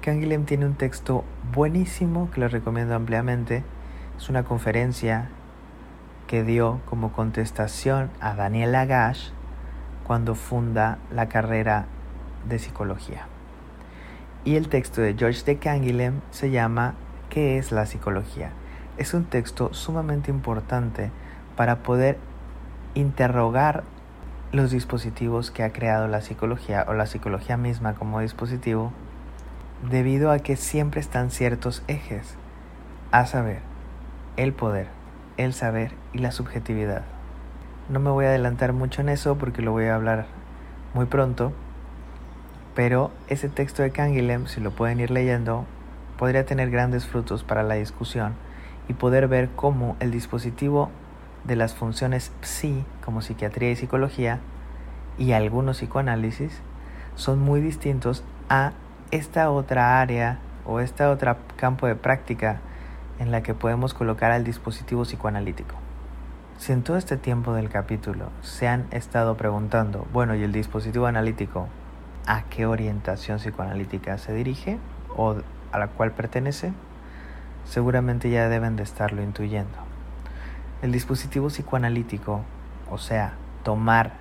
Canguilhem 0.00 0.44
tiene 0.44 0.66
un 0.66 0.74
texto 0.74 1.24
buenísimo 1.52 2.30
que 2.30 2.40
lo 2.40 2.48
recomiendo 2.48 2.94
ampliamente. 2.94 3.64
Es 4.16 4.28
una 4.28 4.44
conferencia 4.44 5.28
que 6.28 6.44
dio 6.44 6.80
como 6.86 7.12
contestación 7.12 8.10
a 8.20 8.36
Daniel 8.36 8.72
Lagash 8.72 9.30
cuando 10.06 10.36
funda 10.36 10.98
la 11.10 11.28
carrera 11.28 11.86
de 12.48 12.60
psicología. 12.60 13.26
Y 14.44 14.54
el 14.54 14.68
texto 14.68 15.00
de 15.00 15.14
George 15.14 15.42
de 15.44 15.58
Canguilhem 15.58 16.20
se 16.30 16.50
llama 16.52 16.94
¿Qué 17.28 17.58
es 17.58 17.72
la 17.72 17.86
psicología? 17.86 18.50
Es 18.98 19.14
un 19.14 19.24
texto 19.24 19.74
sumamente 19.74 20.30
importante 20.30 21.10
para 21.56 21.82
poder 21.82 22.18
interrogar 22.94 23.82
los 24.56 24.70
dispositivos 24.70 25.50
que 25.50 25.62
ha 25.62 25.72
creado 25.72 26.08
la 26.08 26.22
psicología 26.22 26.86
o 26.88 26.94
la 26.94 27.06
psicología 27.06 27.58
misma 27.58 27.94
como 27.94 28.20
dispositivo 28.20 28.90
debido 29.90 30.30
a 30.30 30.38
que 30.38 30.56
siempre 30.56 31.00
están 31.00 31.30
ciertos 31.30 31.82
ejes, 31.88 32.36
a 33.12 33.26
saber, 33.26 33.60
el 34.38 34.54
poder, 34.54 34.88
el 35.36 35.52
saber 35.52 35.92
y 36.14 36.18
la 36.18 36.32
subjetividad. 36.32 37.02
No 37.90 38.00
me 38.00 38.10
voy 38.10 38.24
a 38.24 38.28
adelantar 38.28 38.72
mucho 38.72 39.02
en 39.02 39.10
eso 39.10 39.36
porque 39.36 39.60
lo 39.60 39.72
voy 39.72 39.84
a 39.84 39.94
hablar 39.94 40.26
muy 40.94 41.04
pronto, 41.04 41.52
pero 42.74 43.10
ese 43.28 43.50
texto 43.50 43.82
de 43.82 43.90
Canguilhem, 43.90 44.46
si 44.46 44.60
lo 44.62 44.70
pueden 44.70 45.00
ir 45.00 45.10
leyendo, 45.10 45.66
podría 46.18 46.46
tener 46.46 46.70
grandes 46.70 47.06
frutos 47.06 47.44
para 47.44 47.62
la 47.62 47.74
discusión 47.74 48.32
y 48.88 48.94
poder 48.94 49.28
ver 49.28 49.50
cómo 49.54 49.96
el 50.00 50.10
dispositivo 50.10 50.90
de 51.46 51.56
las 51.56 51.74
funciones 51.74 52.32
psi, 52.40 52.84
como 53.04 53.22
psiquiatría 53.22 53.70
y 53.70 53.76
psicología, 53.76 54.40
y 55.18 55.32
algunos 55.32 55.78
psicoanálisis, 55.78 56.60
son 57.14 57.38
muy 57.38 57.60
distintos 57.60 58.24
a 58.48 58.72
esta 59.10 59.50
otra 59.50 60.00
área 60.00 60.38
o 60.66 60.80
esta 60.80 61.10
otra 61.10 61.38
campo 61.56 61.86
de 61.86 61.94
práctica 61.94 62.60
en 63.18 63.30
la 63.30 63.42
que 63.42 63.54
podemos 63.54 63.94
colocar 63.94 64.32
al 64.32 64.44
dispositivo 64.44 65.02
psicoanalítico. 65.02 65.74
Si 66.58 66.72
en 66.72 66.82
todo 66.82 66.96
este 66.96 67.16
tiempo 67.16 67.54
del 67.54 67.68
capítulo 67.68 68.30
se 68.42 68.66
han 68.66 68.86
estado 68.90 69.36
preguntando, 69.36 70.06
bueno, 70.12 70.34
¿y 70.34 70.42
el 70.42 70.52
dispositivo 70.52 71.06
analítico 71.06 71.68
a 72.26 72.42
qué 72.44 72.66
orientación 72.66 73.38
psicoanalítica 73.38 74.18
se 74.18 74.34
dirige 74.34 74.78
o 75.16 75.36
a 75.72 75.78
la 75.78 75.88
cual 75.88 76.12
pertenece? 76.12 76.72
Seguramente 77.64 78.30
ya 78.30 78.48
deben 78.48 78.76
de 78.76 78.82
estarlo 78.82 79.22
intuyendo. 79.22 79.85
El 80.82 80.92
dispositivo 80.92 81.48
psicoanalítico, 81.48 82.42
o 82.90 82.98
sea, 82.98 83.32
tomar 83.62 84.12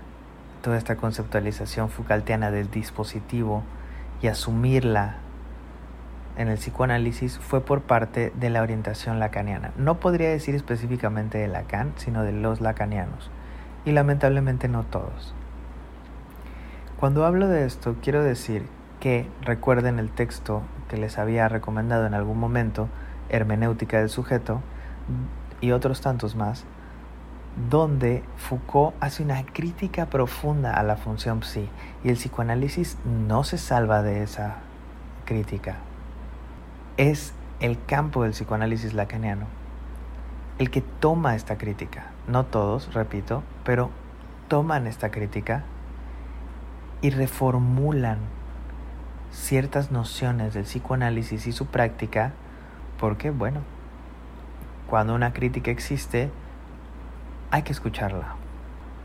toda 0.61 0.77
esta 0.77 0.95
conceptualización 0.95 1.89
Foucaultiana 1.89 2.49
del 2.49 2.71
dispositivo 2.71 3.63
y 4.21 4.27
asumirla 4.27 5.17
en 6.37 6.47
el 6.47 6.57
psicoanálisis 6.57 7.37
fue 7.39 7.61
por 7.61 7.81
parte 7.81 8.31
de 8.35 8.49
la 8.49 8.61
orientación 8.61 9.19
lacaniana. 9.19 9.71
No 9.77 9.99
podría 9.99 10.29
decir 10.29 10.55
específicamente 10.55 11.37
de 11.37 11.47
Lacan, 11.47 11.93
sino 11.97 12.23
de 12.23 12.31
los 12.31 12.61
lacanianos. 12.61 13.29
Y 13.85 13.91
lamentablemente 13.91 14.67
no 14.67 14.83
todos. 14.83 15.33
Cuando 16.99 17.25
hablo 17.25 17.47
de 17.47 17.65
esto, 17.65 17.95
quiero 18.01 18.23
decir 18.23 18.65
que 18.99 19.29
recuerden 19.41 19.99
el 19.99 20.09
texto 20.09 20.63
que 20.89 20.97
les 20.97 21.17
había 21.17 21.47
recomendado 21.49 22.07
en 22.07 22.13
algún 22.13 22.39
momento, 22.39 22.87
Hermenéutica 23.29 23.99
del 23.99 24.09
sujeto, 24.09 24.61
y 25.61 25.71
otros 25.71 26.01
tantos 26.01 26.35
más, 26.35 26.65
donde 27.69 28.23
Foucault 28.37 28.95
hace 28.99 29.23
una 29.23 29.45
crítica 29.45 30.07
profunda 30.07 30.73
a 30.73 30.83
la 30.83 30.97
función 30.97 31.41
psi 31.41 31.69
y 32.03 32.09
el 32.09 32.15
psicoanálisis 32.15 32.97
no 33.05 33.43
se 33.43 33.57
salva 33.57 34.01
de 34.01 34.23
esa 34.23 34.57
crítica 35.25 35.77
es 36.97 37.33
el 37.59 37.83
campo 37.85 38.23
del 38.23 38.31
psicoanálisis 38.31 38.93
lacaniano 38.93 39.45
el 40.57 40.69
que 40.71 40.81
toma 40.81 41.35
esta 41.35 41.57
crítica. 41.57 42.11
No 42.27 42.45
todos, 42.45 42.93
repito, 42.93 43.43
pero 43.65 43.89
toman 44.47 44.87
esta 44.87 45.11
crítica 45.11 45.63
y 47.01 47.09
reformulan 47.09 48.19
ciertas 49.31 49.91
nociones 49.91 50.53
del 50.53 50.63
psicoanálisis 50.63 51.45
y 51.47 51.51
su 51.51 51.65
práctica 51.65 52.31
porque, 52.97 53.31
bueno, 53.31 53.59
cuando 54.89 55.15
una 55.15 55.33
crítica 55.33 55.71
existe, 55.71 56.29
hay 57.51 57.63
que 57.63 57.71
escucharla. 57.71 58.35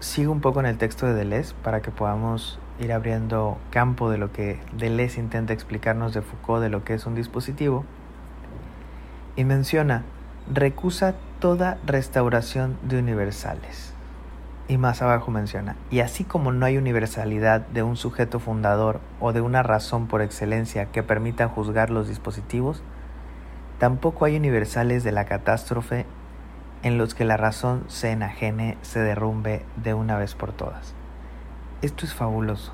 sigo 0.00 0.32
un 0.32 0.40
poco 0.40 0.60
en 0.60 0.66
el 0.66 0.78
texto 0.78 1.06
de 1.06 1.14
Deleuze 1.14 1.54
para 1.62 1.82
que 1.82 1.90
podamos 1.90 2.58
ir 2.80 2.92
abriendo 2.92 3.58
campo 3.70 4.10
de 4.10 4.16
lo 4.16 4.32
que 4.32 4.58
Deleuze 4.72 5.20
intenta 5.20 5.52
explicarnos 5.52 6.14
de 6.14 6.22
Foucault 6.22 6.62
de 6.62 6.70
lo 6.70 6.84
que 6.84 6.94
es 6.94 7.06
un 7.06 7.14
dispositivo. 7.14 7.84
Y 9.36 9.44
menciona, 9.44 10.04
recusa 10.52 11.14
toda 11.38 11.78
restauración 11.86 12.76
de 12.82 12.98
universales. 12.98 13.94
Y 14.68 14.78
más 14.78 15.02
abajo 15.02 15.32
menciona, 15.32 15.74
y 15.90 15.98
así 15.98 16.22
como 16.22 16.52
no 16.52 16.64
hay 16.64 16.76
universalidad 16.76 17.60
de 17.60 17.82
un 17.82 17.96
sujeto 17.96 18.38
fundador 18.38 19.00
o 19.18 19.32
de 19.32 19.40
una 19.40 19.64
razón 19.64 20.06
por 20.06 20.22
excelencia 20.22 20.86
que 20.86 21.02
permita 21.02 21.48
juzgar 21.48 21.90
los 21.90 22.06
dispositivos, 22.06 22.80
tampoco 23.80 24.26
hay 24.26 24.36
universales 24.36 25.04
de 25.04 25.10
la 25.10 25.24
catástrofe 25.24 26.04
en 26.82 26.98
los 26.98 27.14
que 27.14 27.24
la 27.24 27.38
razón 27.38 27.82
se 27.88 28.10
enajene, 28.10 28.76
se 28.82 29.00
derrumbe 29.00 29.64
de 29.76 29.94
una 29.94 30.18
vez 30.18 30.34
por 30.34 30.52
todas. 30.52 30.94
Esto 31.80 32.04
es 32.04 32.12
fabuloso. 32.12 32.72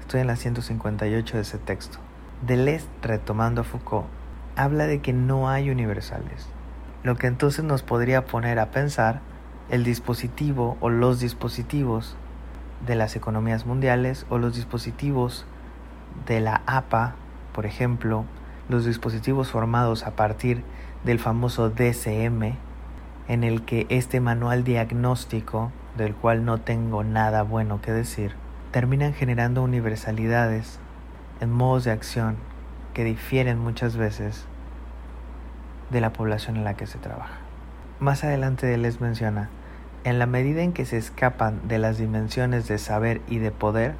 Estoy 0.00 0.20
en 0.20 0.26
la 0.26 0.36
158 0.36 1.36
de 1.36 1.42
ese 1.42 1.56
texto. 1.56 1.98
Deleuze, 2.46 2.86
retomando 3.00 3.62
a 3.62 3.64
Foucault, 3.64 4.06
habla 4.56 4.86
de 4.86 5.00
que 5.00 5.14
no 5.14 5.48
hay 5.48 5.70
universales, 5.70 6.46
lo 7.02 7.16
que 7.16 7.26
entonces 7.26 7.64
nos 7.64 7.82
podría 7.82 8.26
poner 8.26 8.58
a 8.58 8.70
pensar 8.70 9.20
el 9.70 9.84
dispositivo 9.84 10.76
o 10.80 10.90
los 10.90 11.18
dispositivos 11.18 12.14
de 12.86 12.94
las 12.94 13.16
economías 13.16 13.64
mundiales 13.64 14.26
o 14.28 14.36
los 14.36 14.54
dispositivos 14.54 15.46
de 16.26 16.40
la 16.40 16.60
APA, 16.66 17.14
por 17.54 17.64
ejemplo, 17.64 18.26
los 18.68 18.84
dispositivos 18.84 19.50
formados 19.50 20.04
a 20.04 20.12
partir 20.12 20.62
del 21.04 21.18
famoso 21.18 21.70
DCM, 21.70 22.56
en 23.28 23.44
el 23.44 23.62
que 23.64 23.86
este 23.88 24.20
manual 24.20 24.64
diagnóstico, 24.64 25.72
del 25.96 26.14
cual 26.14 26.44
no 26.44 26.58
tengo 26.58 27.04
nada 27.04 27.42
bueno 27.42 27.80
que 27.80 27.92
decir, 27.92 28.34
terminan 28.70 29.14
generando 29.14 29.62
universalidades 29.62 30.78
en 31.40 31.52
modos 31.52 31.84
de 31.84 31.92
acción 31.92 32.36
que 32.94 33.04
difieren 33.04 33.58
muchas 33.58 33.96
veces 33.96 34.46
de 35.90 36.00
la 36.00 36.12
población 36.12 36.56
en 36.56 36.64
la 36.64 36.74
que 36.74 36.86
se 36.86 36.98
trabaja. 36.98 37.38
Más 38.00 38.24
adelante 38.24 38.76
les 38.76 39.00
menciona, 39.00 39.48
en 40.04 40.18
la 40.18 40.26
medida 40.26 40.62
en 40.62 40.72
que 40.72 40.84
se 40.84 40.96
escapan 40.96 41.60
de 41.66 41.78
las 41.78 41.98
dimensiones 41.98 42.68
de 42.68 42.78
saber 42.78 43.20
y 43.28 43.38
de 43.38 43.50
poder, 43.50 43.94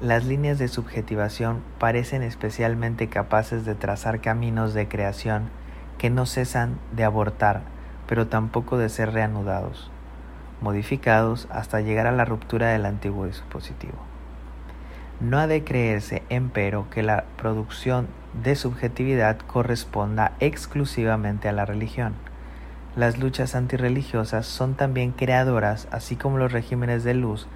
las 0.00 0.24
líneas 0.24 0.58
de 0.58 0.68
subjetivación 0.68 1.62
parecen 1.78 2.22
especialmente 2.22 3.08
capaces 3.08 3.64
de 3.64 3.74
trazar 3.74 4.20
caminos 4.20 4.74
de 4.74 4.88
creación 4.88 5.48
que 5.98 6.10
no 6.10 6.26
cesan 6.26 6.78
de 6.94 7.04
abortar 7.04 7.62
pero 8.06 8.28
tampoco 8.28 8.78
de 8.78 8.88
ser 8.88 9.12
reanudados, 9.12 9.90
modificados 10.60 11.48
hasta 11.50 11.80
llegar 11.80 12.06
a 12.06 12.12
la 12.12 12.24
ruptura 12.24 12.68
del 12.68 12.86
antiguo 12.86 13.26
dispositivo. 13.26 13.98
No 15.20 15.38
ha 15.38 15.46
de 15.46 15.64
creerse, 15.64 16.22
empero, 16.28 16.86
que 16.90 17.02
la 17.02 17.24
producción 17.36 18.06
de 18.44 18.54
subjetividad 18.54 19.38
corresponda 19.38 20.32
exclusivamente 20.40 21.48
a 21.48 21.52
la 21.52 21.64
religión. 21.64 22.14
Las 22.96 23.18
luchas 23.18 23.54
antirreligiosas 23.54 24.46
son 24.46 24.74
también 24.74 25.12
creadoras, 25.12 25.88
así 25.90 26.16
como 26.16 26.38
los 26.38 26.52
regímenes 26.52 27.02
de 27.02 27.14
luz 27.14 27.46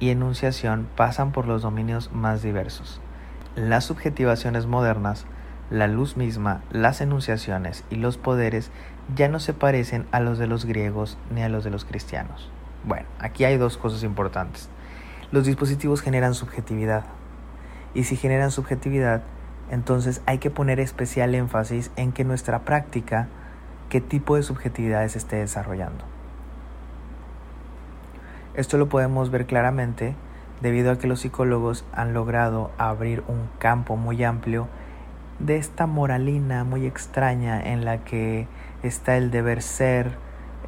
y 0.00 0.10
enunciación 0.10 0.88
pasan 0.96 1.32
por 1.32 1.46
los 1.46 1.62
dominios 1.62 2.10
más 2.12 2.42
diversos. 2.42 3.00
Las 3.56 3.84
subjetivaciones 3.84 4.66
modernas 4.66 5.26
la 5.70 5.88
luz 5.88 6.16
misma, 6.16 6.62
las 6.70 7.00
enunciaciones 7.00 7.84
y 7.90 7.96
los 7.96 8.18
poderes 8.18 8.70
ya 9.16 9.28
no 9.28 9.40
se 9.40 9.54
parecen 9.54 10.06
a 10.12 10.20
los 10.20 10.38
de 10.38 10.46
los 10.46 10.66
griegos 10.66 11.16
ni 11.34 11.42
a 11.42 11.48
los 11.48 11.64
de 11.64 11.70
los 11.70 11.84
cristianos. 11.84 12.50
Bueno, 12.84 13.06
aquí 13.18 13.44
hay 13.44 13.56
dos 13.56 13.78
cosas 13.78 14.02
importantes. 14.02 14.68
Los 15.32 15.46
dispositivos 15.46 16.02
generan 16.02 16.34
subjetividad. 16.34 17.04
Y 17.94 18.04
si 18.04 18.16
generan 18.16 18.50
subjetividad, 18.50 19.22
entonces 19.70 20.20
hay 20.26 20.38
que 20.38 20.50
poner 20.50 20.80
especial 20.80 21.34
énfasis 21.34 21.90
en 21.96 22.12
que 22.12 22.24
nuestra 22.24 22.60
práctica, 22.60 23.28
qué 23.88 24.00
tipo 24.00 24.36
de 24.36 24.42
subjetividades 24.42 25.16
esté 25.16 25.36
desarrollando. 25.36 26.13
Esto 28.54 28.78
lo 28.78 28.88
podemos 28.88 29.30
ver 29.30 29.46
claramente 29.46 30.14
debido 30.60 30.92
a 30.92 30.98
que 30.98 31.08
los 31.08 31.20
psicólogos 31.20 31.84
han 31.92 32.14
logrado 32.14 32.70
abrir 32.78 33.24
un 33.26 33.48
campo 33.58 33.96
muy 33.96 34.22
amplio 34.22 34.68
de 35.38 35.56
esta 35.56 35.86
moralina 35.86 36.62
muy 36.62 36.86
extraña 36.86 37.60
en 37.60 37.84
la 37.84 38.04
que 38.04 38.46
está 38.84 39.16
el 39.16 39.32
deber 39.32 39.62
ser, 39.62 40.12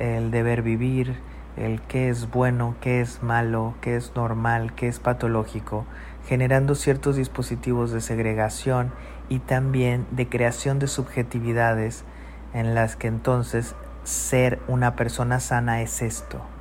el 0.00 0.32
deber 0.32 0.62
vivir, 0.62 1.16
el 1.56 1.80
qué 1.82 2.08
es 2.08 2.30
bueno, 2.30 2.74
qué 2.80 3.00
es 3.00 3.22
malo, 3.22 3.74
qué 3.80 3.96
es 3.96 4.12
normal, 4.16 4.74
qué 4.74 4.88
es 4.88 4.98
patológico, 4.98 5.86
generando 6.26 6.74
ciertos 6.74 7.14
dispositivos 7.14 7.92
de 7.92 8.00
segregación 8.00 8.90
y 9.28 9.38
también 9.38 10.06
de 10.10 10.28
creación 10.28 10.80
de 10.80 10.88
subjetividades 10.88 12.04
en 12.52 12.74
las 12.74 12.96
que 12.96 13.06
entonces 13.06 13.76
ser 14.02 14.58
una 14.66 14.96
persona 14.96 15.38
sana 15.38 15.82
es 15.82 16.02
esto. 16.02 16.55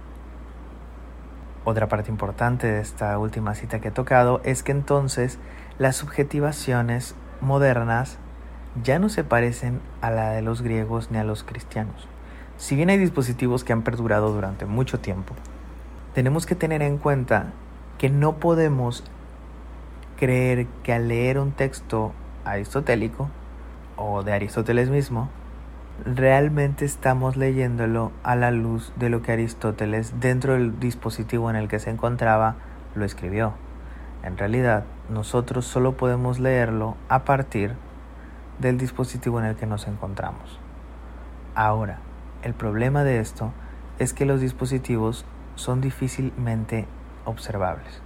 Otra 1.67 1.87
parte 1.89 2.11
importante 2.11 2.67
de 2.67 2.79
esta 2.79 3.17
última 3.17 3.55
cita 3.55 3.81
que 3.81 3.87
he 3.87 3.91
tocado 3.91 4.39
es 4.43 4.61
que 4.61 4.71
entonces 4.71 5.39
las 5.79 5.95
subjetivaciones 5.95 7.15
modernas 7.41 8.19
ya 8.83 8.99
no 8.99 9.09
se 9.09 9.23
parecen 9.23 9.81
a 9.99 10.11
la 10.11 10.29
de 10.29 10.43
los 10.43 10.61
griegos 10.61 11.09
ni 11.09 11.17
a 11.17 11.23
los 11.23 11.43
cristianos. 11.43 12.07
Si 12.57 12.75
bien 12.75 12.91
hay 12.91 12.99
dispositivos 12.99 13.63
que 13.63 13.73
han 13.73 13.81
perdurado 13.81 14.31
durante 14.31 14.67
mucho 14.67 14.99
tiempo, 14.99 15.33
tenemos 16.13 16.45
que 16.45 16.53
tener 16.53 16.83
en 16.83 16.99
cuenta 16.99 17.47
que 17.97 18.11
no 18.11 18.35
podemos 18.35 19.03
creer 20.17 20.67
que 20.83 20.93
al 20.93 21.07
leer 21.07 21.39
un 21.39 21.51
texto 21.51 22.13
aristotélico 22.45 23.31
o 23.97 24.21
de 24.21 24.33
Aristóteles 24.33 24.89
mismo, 24.89 25.29
realmente 26.03 26.83
estamos 26.83 27.37
leyéndolo 27.37 28.11
a 28.23 28.35
la 28.35 28.51
luz 28.51 28.91
de 28.97 29.09
lo 29.09 29.21
que 29.21 29.31
Aristóteles 29.31 30.19
dentro 30.19 30.53
del 30.53 30.79
dispositivo 30.79 31.49
en 31.49 31.55
el 31.55 31.67
que 31.67 31.79
se 31.79 31.89
encontraba 31.89 32.55
lo 32.95 33.05
escribió. 33.05 33.53
En 34.23 34.37
realidad, 34.37 34.83
nosotros 35.09 35.65
solo 35.65 35.95
podemos 35.95 36.39
leerlo 36.39 36.97
a 37.07 37.23
partir 37.23 37.75
del 38.59 38.77
dispositivo 38.77 39.39
en 39.39 39.45
el 39.45 39.55
que 39.55 39.67
nos 39.67 39.87
encontramos. 39.87 40.59
Ahora, 41.53 41.99
el 42.41 42.53
problema 42.53 43.03
de 43.03 43.19
esto 43.19 43.53
es 43.99 44.13
que 44.13 44.25
los 44.25 44.41
dispositivos 44.41 45.25
son 45.55 45.79
difícilmente 45.79 46.85
observables. 47.23 48.01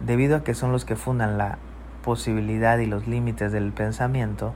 Debido 0.00 0.36
a 0.36 0.44
que 0.44 0.54
son 0.54 0.72
los 0.72 0.84
que 0.84 0.96
fundan 0.96 1.36
la 1.36 1.58
posibilidad 2.04 2.78
y 2.78 2.86
los 2.86 3.06
límites 3.06 3.52
del 3.52 3.72
pensamiento, 3.72 4.54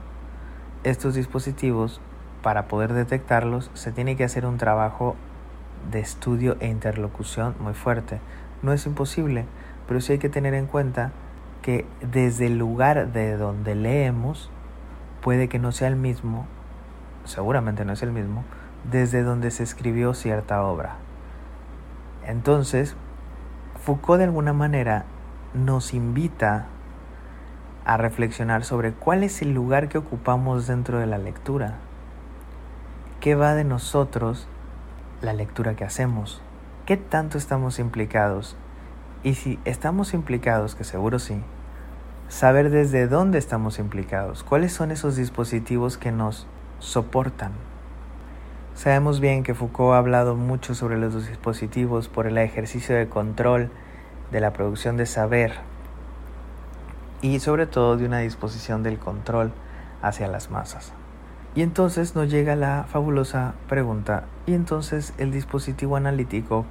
estos 0.83 1.15
dispositivos, 1.15 2.01
para 2.47 2.69
poder 2.69 2.93
detectarlos, 2.93 3.69
se 3.73 3.91
tiene 3.91 4.15
que 4.15 4.23
hacer 4.23 4.45
un 4.45 4.57
trabajo 4.57 5.17
de 5.91 5.99
estudio 5.99 6.55
e 6.61 6.67
interlocución 6.67 7.55
muy 7.59 7.73
fuerte. 7.73 8.21
No 8.61 8.71
es 8.71 8.85
imposible, 8.85 9.43
pero 9.85 9.99
sí 9.99 10.13
hay 10.13 10.17
que 10.17 10.29
tener 10.29 10.53
en 10.53 10.65
cuenta 10.65 11.11
que 11.61 11.85
desde 11.99 12.47
el 12.47 12.57
lugar 12.57 13.11
de 13.11 13.35
donde 13.35 13.75
leemos 13.75 14.49
puede 15.21 15.49
que 15.49 15.59
no 15.59 15.73
sea 15.73 15.89
el 15.89 15.97
mismo, 15.97 16.45
seguramente 17.25 17.83
no 17.83 17.91
es 17.91 18.01
el 18.01 18.13
mismo, 18.13 18.45
desde 18.89 19.23
donde 19.23 19.51
se 19.51 19.63
escribió 19.63 20.13
cierta 20.13 20.63
obra. 20.63 20.95
Entonces, 22.25 22.95
Foucault 23.83 24.19
de 24.19 24.23
alguna 24.23 24.53
manera 24.53 25.03
nos 25.53 25.93
invita 25.93 26.67
a 27.83 27.97
reflexionar 27.97 28.63
sobre 28.63 28.93
cuál 28.93 29.25
es 29.25 29.41
el 29.41 29.53
lugar 29.53 29.89
que 29.89 29.97
ocupamos 29.97 30.65
dentro 30.65 30.97
de 30.97 31.07
la 31.07 31.17
lectura. 31.17 31.79
¿Qué 33.19 33.33
va 33.33 33.55
de 33.55 33.63
nosotros 33.63 34.47
la 35.21 35.33
lectura 35.33 35.75
que 35.75 35.83
hacemos? 35.83 36.39
¿Qué 36.85 36.97
tanto 36.97 37.39
estamos 37.39 37.79
implicados 37.79 38.55
y 39.23 39.33
si 39.33 39.59
estamos 39.65 40.13
implicados, 40.13 40.75
que 40.75 40.83
seguro 40.83 41.17
sí, 41.17 41.41
saber 42.29 42.69
desde 42.69 43.07
dónde 43.07 43.39
estamos 43.39 43.79
implicados, 43.79 44.43
cuáles 44.43 44.71
son 44.71 44.91
esos 44.91 45.15
dispositivos 45.15 45.97
que 45.97 46.11
nos 46.11 46.45
soportan. 46.79 47.53
Sabemos 48.75 49.19
bien 49.19 49.41
que 49.41 49.55
Foucault 49.55 49.95
ha 49.95 49.97
hablado 49.97 50.35
mucho 50.35 50.75
sobre 50.75 50.99
los 50.99 51.27
dispositivos 51.27 52.09
por 52.09 52.27
el 52.27 52.37
ejercicio 52.37 52.95
de 52.95 53.09
control 53.09 53.71
de 54.31 54.39
la 54.41 54.53
producción 54.53 54.95
de 54.95 55.07
saber 55.07 55.53
y 57.21 57.39
sobre 57.39 57.65
todo 57.65 57.97
de 57.97 58.05
una 58.05 58.19
disposición 58.19 58.83
del 58.83 58.99
control 58.99 59.51
hacia 60.03 60.27
las 60.27 60.51
masas. 60.51 60.93
Y 61.57 61.63
entonces 61.63 62.15
nos 62.15 62.29
llega 62.29 62.55
la 62.55 62.85
fabulosa 62.87 63.55
pregunta, 63.67 64.25
¿y 64.45 64.53
entonces 64.53 65.15
el 65.17 65.31
dispositivo 65.31 65.95
analítico 65.97 66.65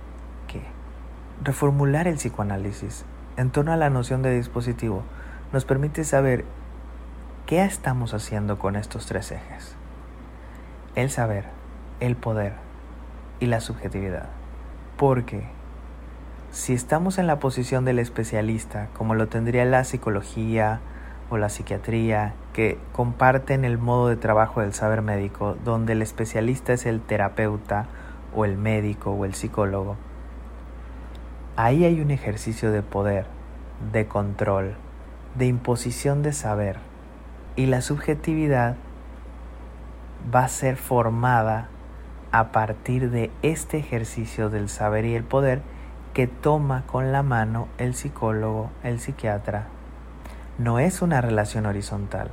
Reformular 1.42 2.08
el 2.08 2.16
psicoanálisis 2.16 3.04
en 3.36 3.50
torno 3.50 3.72
a 3.72 3.76
la 3.76 3.90
noción 3.90 4.22
de 4.22 4.34
dispositivo 4.34 5.02
nos 5.52 5.64
permite 5.66 6.02
saber 6.04 6.44
qué 7.44 7.62
estamos 7.62 8.14
haciendo 8.14 8.58
con 8.58 8.74
estos 8.74 9.06
tres 9.06 9.32
ejes. 9.32 9.74
El 10.94 11.10
saber, 11.10 11.44
el 12.00 12.16
poder 12.16 12.54
y 13.38 13.46
la 13.46 13.60
subjetividad. 13.60 14.28
Porque 14.96 15.46
si 16.52 16.72
estamos 16.72 17.18
en 17.18 17.26
la 17.26 17.38
posición 17.38 17.84
del 17.84 17.98
especialista, 17.98 18.88
como 18.94 19.14
lo 19.14 19.26
tendría 19.26 19.66
la 19.66 19.84
psicología 19.84 20.80
o 21.28 21.36
la 21.36 21.50
psiquiatría, 21.50 22.32
que 22.56 22.78
comparten 22.94 23.66
el 23.66 23.76
modo 23.76 24.08
de 24.08 24.16
trabajo 24.16 24.62
del 24.62 24.72
saber 24.72 25.02
médico, 25.02 25.58
donde 25.62 25.92
el 25.92 26.00
especialista 26.00 26.72
es 26.72 26.86
el 26.86 27.02
terapeuta 27.02 27.84
o 28.34 28.46
el 28.46 28.56
médico 28.56 29.10
o 29.10 29.26
el 29.26 29.34
psicólogo, 29.34 29.96
ahí 31.56 31.84
hay 31.84 32.00
un 32.00 32.10
ejercicio 32.10 32.72
de 32.72 32.80
poder, 32.80 33.26
de 33.92 34.08
control, 34.08 34.72
de 35.34 35.44
imposición 35.44 36.22
de 36.22 36.32
saber, 36.32 36.78
y 37.56 37.66
la 37.66 37.82
subjetividad 37.82 38.76
va 40.34 40.44
a 40.44 40.48
ser 40.48 40.76
formada 40.76 41.68
a 42.32 42.52
partir 42.52 43.10
de 43.10 43.30
este 43.42 43.76
ejercicio 43.76 44.48
del 44.48 44.70
saber 44.70 45.04
y 45.04 45.14
el 45.14 45.24
poder 45.24 45.60
que 46.14 46.26
toma 46.26 46.84
con 46.86 47.12
la 47.12 47.22
mano 47.22 47.68
el 47.76 47.94
psicólogo, 47.94 48.70
el 48.82 48.98
psiquiatra. 48.98 49.66
No 50.56 50.78
es 50.78 51.02
una 51.02 51.20
relación 51.20 51.66
horizontal, 51.66 52.30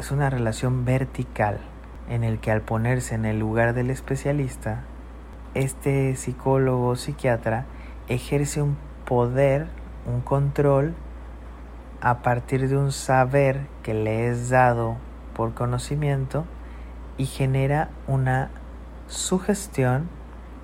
es 0.00 0.10
una 0.10 0.30
relación 0.30 0.86
vertical 0.86 1.58
en 2.08 2.24
el 2.24 2.40
que 2.40 2.50
al 2.50 2.62
ponerse 2.62 3.14
en 3.14 3.26
el 3.26 3.38
lugar 3.38 3.74
del 3.74 3.90
especialista, 3.90 4.80
este 5.52 6.16
psicólogo 6.16 6.88
o 6.88 6.96
psiquiatra 6.96 7.66
ejerce 8.08 8.62
un 8.62 8.78
poder, 9.04 9.66
un 10.06 10.22
control 10.22 10.94
a 12.00 12.22
partir 12.22 12.66
de 12.70 12.78
un 12.78 12.92
saber 12.92 13.66
que 13.82 13.92
le 13.92 14.28
es 14.28 14.48
dado 14.48 14.96
por 15.36 15.52
conocimiento 15.52 16.46
y 17.18 17.26
genera 17.26 17.90
una 18.06 18.48
sugestión, 19.06 20.08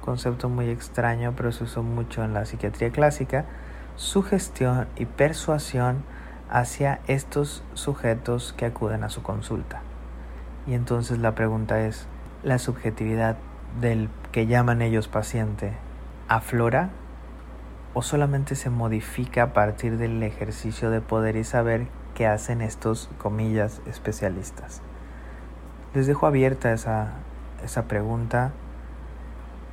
concepto 0.00 0.48
muy 0.48 0.70
extraño 0.70 1.34
pero 1.36 1.52
se 1.52 1.64
usó 1.64 1.82
mucho 1.82 2.24
en 2.24 2.32
la 2.32 2.46
psiquiatría 2.46 2.90
clásica, 2.90 3.44
sugestión 3.96 4.88
y 4.96 5.04
persuasión 5.04 6.04
hacia 6.50 7.00
estos 7.06 7.64
sujetos 7.74 8.54
que 8.56 8.66
acuden 8.66 9.04
a 9.04 9.08
su 9.08 9.22
consulta. 9.22 9.82
Y 10.66 10.74
entonces 10.74 11.18
la 11.18 11.34
pregunta 11.34 11.80
es, 11.80 12.06
¿la 12.42 12.58
subjetividad 12.58 13.36
del 13.80 14.08
que 14.32 14.46
llaman 14.46 14.82
ellos 14.82 15.08
paciente 15.08 15.72
aflora 16.28 16.90
o 17.94 18.02
solamente 18.02 18.54
se 18.54 18.70
modifica 18.70 19.44
a 19.44 19.52
partir 19.52 19.96
del 19.96 20.22
ejercicio 20.22 20.90
de 20.90 21.00
poder 21.00 21.36
y 21.36 21.44
saber 21.44 21.86
que 22.14 22.26
hacen 22.26 22.60
estos 22.60 23.08
comillas 23.18 23.80
especialistas? 23.86 24.82
Les 25.94 26.06
dejo 26.06 26.26
abierta 26.26 26.72
esa, 26.72 27.12
esa 27.64 27.84
pregunta, 27.84 28.52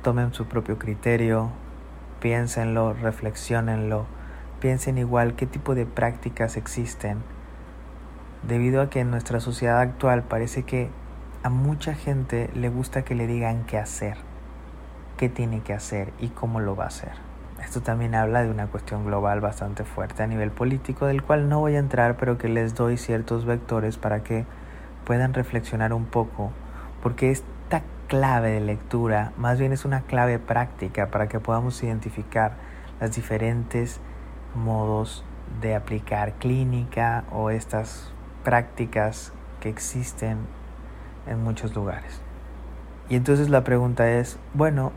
tomen 0.02 0.32
su 0.32 0.46
propio 0.46 0.78
criterio, 0.78 1.50
piénsenlo, 2.20 2.94
reflexionenlo, 2.94 4.06
piensen 4.64 4.96
igual 4.96 5.34
qué 5.34 5.44
tipo 5.44 5.74
de 5.74 5.84
prácticas 5.84 6.56
existen, 6.56 7.18
debido 8.48 8.80
a 8.80 8.88
que 8.88 9.00
en 9.00 9.10
nuestra 9.10 9.38
sociedad 9.38 9.78
actual 9.78 10.22
parece 10.22 10.62
que 10.62 10.88
a 11.42 11.50
mucha 11.50 11.94
gente 11.94 12.48
le 12.54 12.70
gusta 12.70 13.02
que 13.04 13.14
le 13.14 13.26
digan 13.26 13.66
qué 13.66 13.76
hacer, 13.76 14.16
qué 15.18 15.28
tiene 15.28 15.60
que 15.60 15.74
hacer 15.74 16.14
y 16.18 16.28
cómo 16.28 16.60
lo 16.60 16.76
va 16.76 16.84
a 16.84 16.86
hacer. 16.86 17.12
Esto 17.62 17.82
también 17.82 18.14
habla 18.14 18.42
de 18.42 18.50
una 18.50 18.68
cuestión 18.68 19.04
global 19.04 19.42
bastante 19.42 19.84
fuerte 19.84 20.22
a 20.22 20.26
nivel 20.26 20.50
político, 20.50 21.04
del 21.04 21.22
cual 21.22 21.50
no 21.50 21.60
voy 21.60 21.76
a 21.76 21.78
entrar, 21.78 22.16
pero 22.16 22.38
que 22.38 22.48
les 22.48 22.74
doy 22.74 22.96
ciertos 22.96 23.44
vectores 23.44 23.98
para 23.98 24.22
que 24.22 24.46
puedan 25.04 25.34
reflexionar 25.34 25.92
un 25.92 26.06
poco, 26.06 26.52
porque 27.02 27.30
esta 27.30 27.82
clave 28.08 28.52
de 28.52 28.60
lectura 28.60 29.32
más 29.36 29.58
bien 29.58 29.74
es 29.74 29.84
una 29.84 30.00
clave 30.00 30.38
práctica 30.38 31.08
para 31.08 31.28
que 31.28 31.38
podamos 31.38 31.82
identificar 31.82 32.52
las 32.98 33.14
diferentes 33.14 34.00
modos 34.54 35.24
de 35.60 35.74
aplicar 35.74 36.34
clínica 36.34 37.24
o 37.32 37.50
estas 37.50 38.12
prácticas 38.44 39.32
que 39.60 39.68
existen 39.68 40.38
en 41.26 41.42
muchos 41.42 41.74
lugares. 41.74 42.20
Y 43.08 43.16
entonces 43.16 43.50
la 43.50 43.64
pregunta 43.64 44.10
es, 44.10 44.38
bueno, 44.54 44.92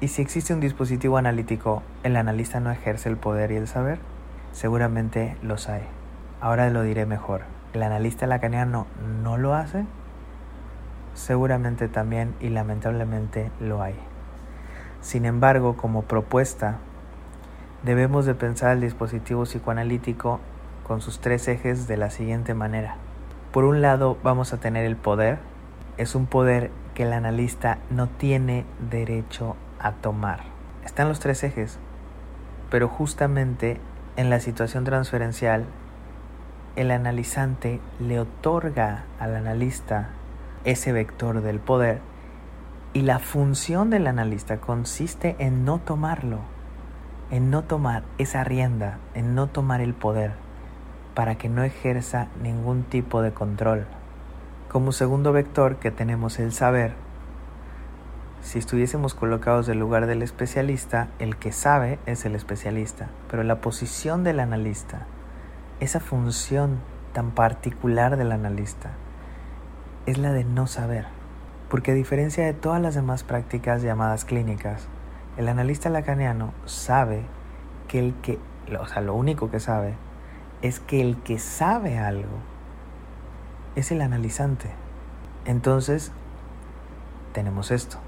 ¿y 0.00 0.08
si 0.08 0.22
existe 0.22 0.52
un 0.52 0.60
dispositivo 0.60 1.16
analítico, 1.16 1.82
el 2.02 2.16
analista 2.16 2.60
no 2.60 2.70
ejerce 2.70 3.08
el 3.08 3.16
poder 3.16 3.52
y 3.52 3.56
el 3.56 3.68
saber? 3.68 3.98
Seguramente 4.52 5.36
los 5.42 5.68
hay. 5.68 5.82
Ahora 6.40 6.68
lo 6.70 6.82
diré 6.82 7.06
mejor. 7.06 7.42
¿El 7.72 7.82
analista 7.82 8.26
lacaniano 8.26 8.86
no 9.22 9.36
lo 9.38 9.54
hace? 9.54 9.84
Seguramente 11.14 11.88
también 11.88 12.34
y 12.40 12.48
lamentablemente 12.48 13.50
lo 13.60 13.82
hay. 13.82 13.94
Sin 15.00 15.24
embargo, 15.26 15.76
como 15.76 16.02
propuesta, 16.02 16.78
debemos 17.84 18.26
de 18.26 18.34
pensar 18.34 18.72
el 18.72 18.80
dispositivo 18.80 19.44
psicoanalítico 19.44 20.40
con 20.86 21.00
sus 21.00 21.20
tres 21.20 21.46
ejes 21.48 21.86
de 21.86 21.96
la 21.96 22.10
siguiente 22.10 22.54
manera. 22.54 22.96
Por 23.52 23.64
un 23.64 23.82
lado 23.82 24.18
vamos 24.22 24.52
a 24.52 24.58
tener 24.58 24.84
el 24.84 24.96
poder. 24.96 25.38
Es 25.96 26.14
un 26.14 26.26
poder 26.26 26.70
que 26.94 27.04
el 27.04 27.12
analista 27.12 27.78
no 27.90 28.08
tiene 28.08 28.64
derecho 28.90 29.56
a 29.78 29.92
tomar. 29.92 30.40
Están 30.84 31.08
los 31.08 31.20
tres 31.20 31.44
ejes, 31.44 31.78
pero 32.70 32.88
justamente 32.88 33.80
en 34.16 34.30
la 34.30 34.40
situación 34.40 34.84
transferencial 34.84 35.64
el 36.76 36.90
analizante 36.90 37.80
le 38.00 38.18
otorga 38.18 39.04
al 39.20 39.36
analista 39.36 40.10
ese 40.64 40.92
vector 40.92 41.42
del 41.42 41.60
poder 41.60 42.00
y 42.92 43.02
la 43.02 43.18
función 43.18 43.90
del 43.90 44.06
analista 44.06 44.58
consiste 44.58 45.36
en 45.38 45.64
no 45.64 45.78
tomarlo, 45.78 46.38
en 47.30 47.50
no 47.50 47.62
tomar 47.62 48.02
esa 48.18 48.44
rienda, 48.44 48.98
en 49.14 49.34
no 49.34 49.46
tomar 49.46 49.80
el 49.80 49.94
poder, 49.94 50.32
para 51.14 51.36
que 51.36 51.48
no 51.48 51.62
ejerza 51.62 52.28
ningún 52.42 52.84
tipo 52.84 53.22
de 53.22 53.32
control. 53.32 53.86
Como 54.70 54.92
segundo 54.92 55.32
vector 55.32 55.76
que 55.76 55.90
tenemos 55.90 56.38
el 56.38 56.52
saber, 56.52 56.92
si 58.40 58.58
estuviésemos 58.58 59.14
colocados 59.14 59.66
del 59.66 59.78
lugar 59.78 60.06
del 60.06 60.22
especialista, 60.22 61.08
el 61.18 61.36
que 61.36 61.52
sabe 61.52 61.98
es 62.06 62.24
el 62.24 62.34
especialista, 62.34 63.08
pero 63.30 63.42
la 63.42 63.60
posición 63.60 64.22
del 64.22 64.40
analista 64.40 65.06
esa 65.80 66.00
función 66.00 66.78
tan 67.12 67.32
particular 67.32 68.16
del 68.16 68.32
analista 68.32 68.90
es 70.06 70.18
la 70.18 70.32
de 70.32 70.44
no 70.44 70.66
saber, 70.66 71.06
porque 71.68 71.90
a 71.90 71.94
diferencia 71.94 72.44
de 72.44 72.54
todas 72.54 72.80
las 72.80 72.94
demás 72.94 73.24
prácticas 73.24 73.82
llamadas 73.82 74.24
clínicas, 74.24 74.86
el 75.36 75.48
analista 75.48 75.90
lacaniano 75.90 76.52
sabe 76.64 77.22
que 77.88 77.98
el 77.98 78.14
que, 78.22 78.38
o 78.78 78.86
sea, 78.86 79.02
lo 79.02 79.14
único 79.14 79.50
que 79.50 79.60
sabe 79.60 79.94
es 80.62 80.80
que 80.80 81.00
el 81.00 81.16
que 81.18 81.38
sabe 81.38 81.98
algo 81.98 82.38
es 83.76 83.90
el 83.90 84.00
analizante. 84.00 84.70
Entonces, 85.44 86.12
tenemos 87.32 87.70
esto. 87.70 87.98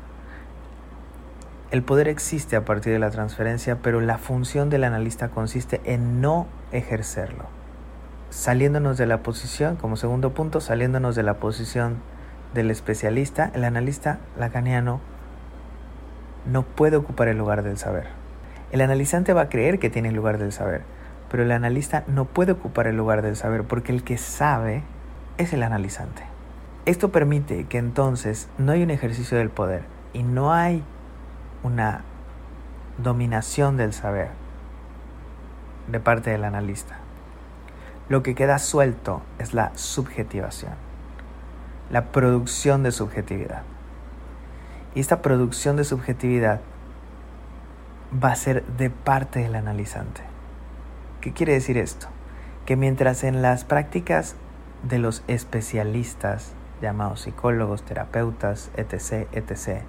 El 1.70 1.82
poder 1.82 2.08
existe 2.08 2.56
a 2.56 2.64
partir 2.64 2.92
de 2.92 2.98
la 2.98 3.10
transferencia, 3.10 3.78
pero 3.82 4.00
la 4.00 4.18
función 4.18 4.70
del 4.70 4.84
analista 4.84 5.28
consiste 5.28 5.80
en 5.84 6.20
no 6.20 6.46
ejercerlo 6.70 7.56
saliéndonos 8.30 8.98
de 8.98 9.06
la 9.06 9.22
posición, 9.22 9.76
como 9.76 9.96
segundo 9.96 10.34
punto, 10.34 10.60
saliéndonos 10.60 11.16
de 11.16 11.22
la 11.22 11.34
posición 11.34 11.96
del 12.54 12.70
especialista, 12.70 13.50
el 13.54 13.64
analista 13.64 14.18
lacaniano 14.38 15.00
no 16.46 16.62
puede 16.62 16.96
ocupar 16.96 17.28
el 17.28 17.38
lugar 17.38 17.62
del 17.62 17.78
saber. 17.78 18.08
El 18.72 18.80
analizante 18.80 19.32
va 19.32 19.42
a 19.42 19.48
creer 19.48 19.78
que 19.78 19.90
tiene 19.90 20.08
el 20.08 20.14
lugar 20.14 20.38
del 20.38 20.52
saber, 20.52 20.82
pero 21.30 21.42
el 21.42 21.52
analista 21.52 22.04
no 22.06 22.24
puede 22.24 22.52
ocupar 22.52 22.86
el 22.86 22.96
lugar 22.96 23.22
del 23.22 23.36
saber 23.36 23.64
porque 23.64 23.92
el 23.92 24.02
que 24.02 24.18
sabe 24.18 24.82
es 25.38 25.52
el 25.52 25.62
analizante. 25.62 26.22
Esto 26.84 27.10
permite 27.10 27.64
que 27.64 27.78
entonces 27.78 28.48
no 28.58 28.72
hay 28.72 28.82
un 28.82 28.90
ejercicio 28.90 29.38
del 29.38 29.50
poder 29.50 29.82
y 30.12 30.22
no 30.22 30.52
hay 30.52 30.82
una 31.62 32.02
dominación 32.98 33.76
del 33.76 33.92
saber 33.92 34.28
de 35.88 36.00
parte 36.00 36.30
del 36.30 36.44
analista. 36.44 36.98
Lo 38.08 38.22
que 38.22 38.34
queda 38.34 38.58
suelto 38.58 39.22
es 39.38 39.52
la 39.52 39.72
subjetivación, 39.74 40.72
la 41.90 42.06
producción 42.12 42.82
de 42.84 42.92
subjetividad. 42.92 43.62
Y 44.96 45.00
esta 45.00 45.20
producción 45.20 45.76
de 45.76 45.84
subjetividad 45.84 46.62
va 48.24 48.32
a 48.32 48.36
ser 48.36 48.64
de 48.64 48.88
parte 48.88 49.40
del 49.40 49.54
analizante. 49.54 50.22
¿Qué 51.20 51.34
quiere 51.34 51.52
decir 51.52 51.76
esto? 51.76 52.06
Que 52.64 52.76
mientras 52.76 53.22
en 53.22 53.42
las 53.42 53.64
prácticas 53.64 54.36
de 54.82 54.98
los 54.98 55.22
especialistas, 55.28 56.54
llamados 56.80 57.20
psicólogos, 57.20 57.82
terapeutas, 57.82 58.70
etc., 58.78 59.28
etc., 59.32 59.82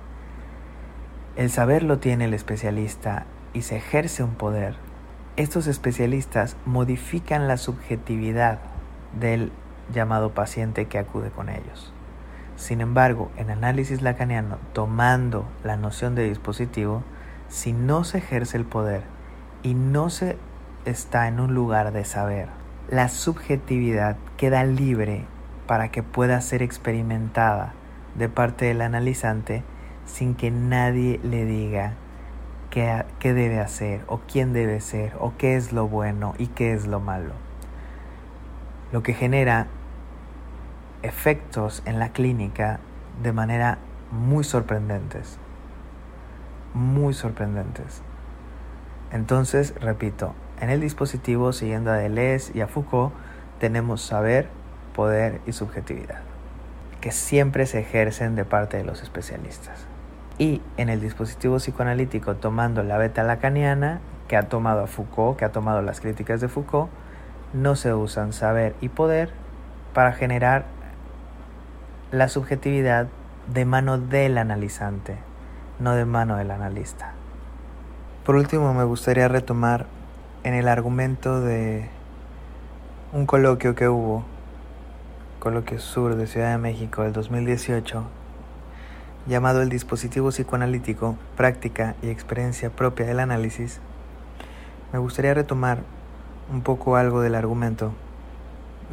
el 1.38 1.52
saber 1.52 1.84
lo 1.84 2.00
tiene 2.00 2.26
el 2.26 2.34
especialista 2.34 3.26
y 3.54 3.62
se 3.62 3.78
ejerce 3.78 4.24
un 4.24 4.36
poder, 4.36 4.76
estos 5.38 5.68
especialistas 5.68 6.58
modifican 6.66 7.48
la 7.48 7.56
subjetividad 7.56 8.60
del 9.18 9.54
llamado 9.94 10.32
paciente 10.32 10.88
que 10.88 11.00
acude 11.00 11.30
con 11.30 11.48
ellos. 11.48 11.94
Sin 12.58 12.82
embargo, 12.82 13.32
en 13.38 13.52
análisis 13.52 14.02
lacaniano, 14.02 14.58
tomando 14.74 15.46
la 15.64 15.78
noción 15.78 16.16
de 16.16 16.28
dispositivo, 16.28 17.04
si 17.50 17.72
no 17.72 18.04
se 18.04 18.18
ejerce 18.18 18.58
el 18.58 18.66
poder 18.66 19.04
y 19.62 19.76
no 19.76 20.10
se 20.10 20.38
está 20.84 21.28
en 21.28 21.40
un 21.40 21.54
lugar 21.54 21.94
de 21.94 22.04
saber, 22.04 22.48
la 22.90 23.10
subjetividad 23.10 24.18
queda 24.38 24.64
libre 24.64 25.26
para 25.68 25.92
que 25.92 26.02
pueda 26.02 26.42
ser 26.42 26.64
experimentada 26.64 27.74
de 28.16 28.28
parte 28.28 28.66
del 28.66 28.82
analizante 28.82 29.64
sin 30.08 30.34
que 30.34 30.50
nadie 30.50 31.20
le 31.24 31.46
diga 31.46 31.94
qué, 32.72 33.06
qué, 33.20 33.34
debe 33.34 33.60
hacer 33.60 34.02
o 34.08 34.22
quién 34.28 34.54
debe 34.54 34.82
ser 34.82 35.14
o 35.20 35.34
qué 35.38 35.58
es 35.58 35.74
lo 35.74 35.88
bueno 35.88 36.34
y 36.40 36.48
qué 36.48 36.74
es 36.74 36.88
lo 36.88 37.00
malo. 37.00 37.34
Lo 38.92 39.04
que 39.04 39.14
genera 39.14 39.68
efectos 41.04 41.84
en 41.86 42.00
la 42.00 42.10
clínica 42.10 42.80
de 43.22 43.34
manera 43.34 43.78
muy 44.12 44.44
sorprendentes. 44.44 45.38
Muy 46.74 47.14
sorprendentes. 47.14 48.02
Entonces, 49.12 49.74
repito, 49.80 50.34
en 50.60 50.70
el 50.70 50.82
dispositivo, 50.82 51.54
siguiendo 51.54 51.92
a 51.92 51.96
Deleuze 51.96 52.52
y 52.56 52.62
a 52.62 52.68
Foucault, 52.68 53.14
tenemos 53.60 54.02
saber, 54.02 54.50
poder 54.96 55.42
y 55.46 55.54
subjetividad, 55.54 56.20
que 57.02 57.12
siempre 57.12 57.66
se 57.66 57.80
ejercen 57.80 58.36
de 58.36 58.46
parte 58.46 58.78
de 58.78 58.84
los 58.84 59.02
especialistas. 59.02 59.86
Y 60.38 60.62
en 60.78 60.90
el 60.90 61.02
dispositivo 61.02 61.58
psicoanalítico, 61.58 62.36
tomando 62.36 62.84
la 62.84 62.98
beta 62.98 63.24
lacaniana, 63.24 64.02
que 64.28 64.36
ha 64.36 64.50
tomado 64.50 64.84
a 64.84 64.88
Foucault, 64.88 65.38
que 65.38 65.46
ha 65.46 65.52
tomado 65.52 65.82
las 65.82 66.02
críticas 66.02 66.42
de 66.42 66.48
Foucault, 66.48 66.90
no 67.54 67.76
se 67.76 67.94
usan 67.94 68.34
saber 68.34 68.76
y 68.82 68.90
poder 68.90 69.32
para 69.94 70.12
generar 70.12 70.66
la 72.12 72.30
subjetividad 72.30 73.10
de 73.54 73.66
mano 73.66 73.98
del 73.98 74.38
analizante, 74.38 75.18
no 75.78 75.94
de 75.94 76.06
mano 76.06 76.38
del 76.38 76.52
analista. 76.52 77.12
Por 78.26 78.36
último, 78.36 78.74
me 78.74 78.86
gustaría 78.86 79.28
retomar 79.28 79.88
en 80.44 80.54
el 80.54 80.70
argumento 80.70 81.42
de 81.42 81.90
un 83.12 83.26
coloquio 83.26 83.76
que 83.76 83.90
hubo, 83.90 84.24
coloquio 85.40 85.80
sur 85.80 86.16
de 86.16 86.28
Ciudad 86.28 86.52
de 86.52 86.58
México 86.58 87.04
del 87.04 87.12
2018, 87.12 88.06
llamado 89.28 89.62
el 89.62 89.68
dispositivo 89.68 90.30
psicoanalítico, 90.30 91.18
práctica 91.36 91.96
y 92.02 92.08
experiencia 92.08 92.70
propia 92.70 93.06
del 93.06 93.20
análisis, 93.20 93.82
me 94.94 95.00
gustaría 95.00 95.34
retomar 95.34 95.80
un 96.54 96.62
poco 96.62 96.96
algo 96.96 97.20
del 97.20 97.36
argumento, 97.36 97.92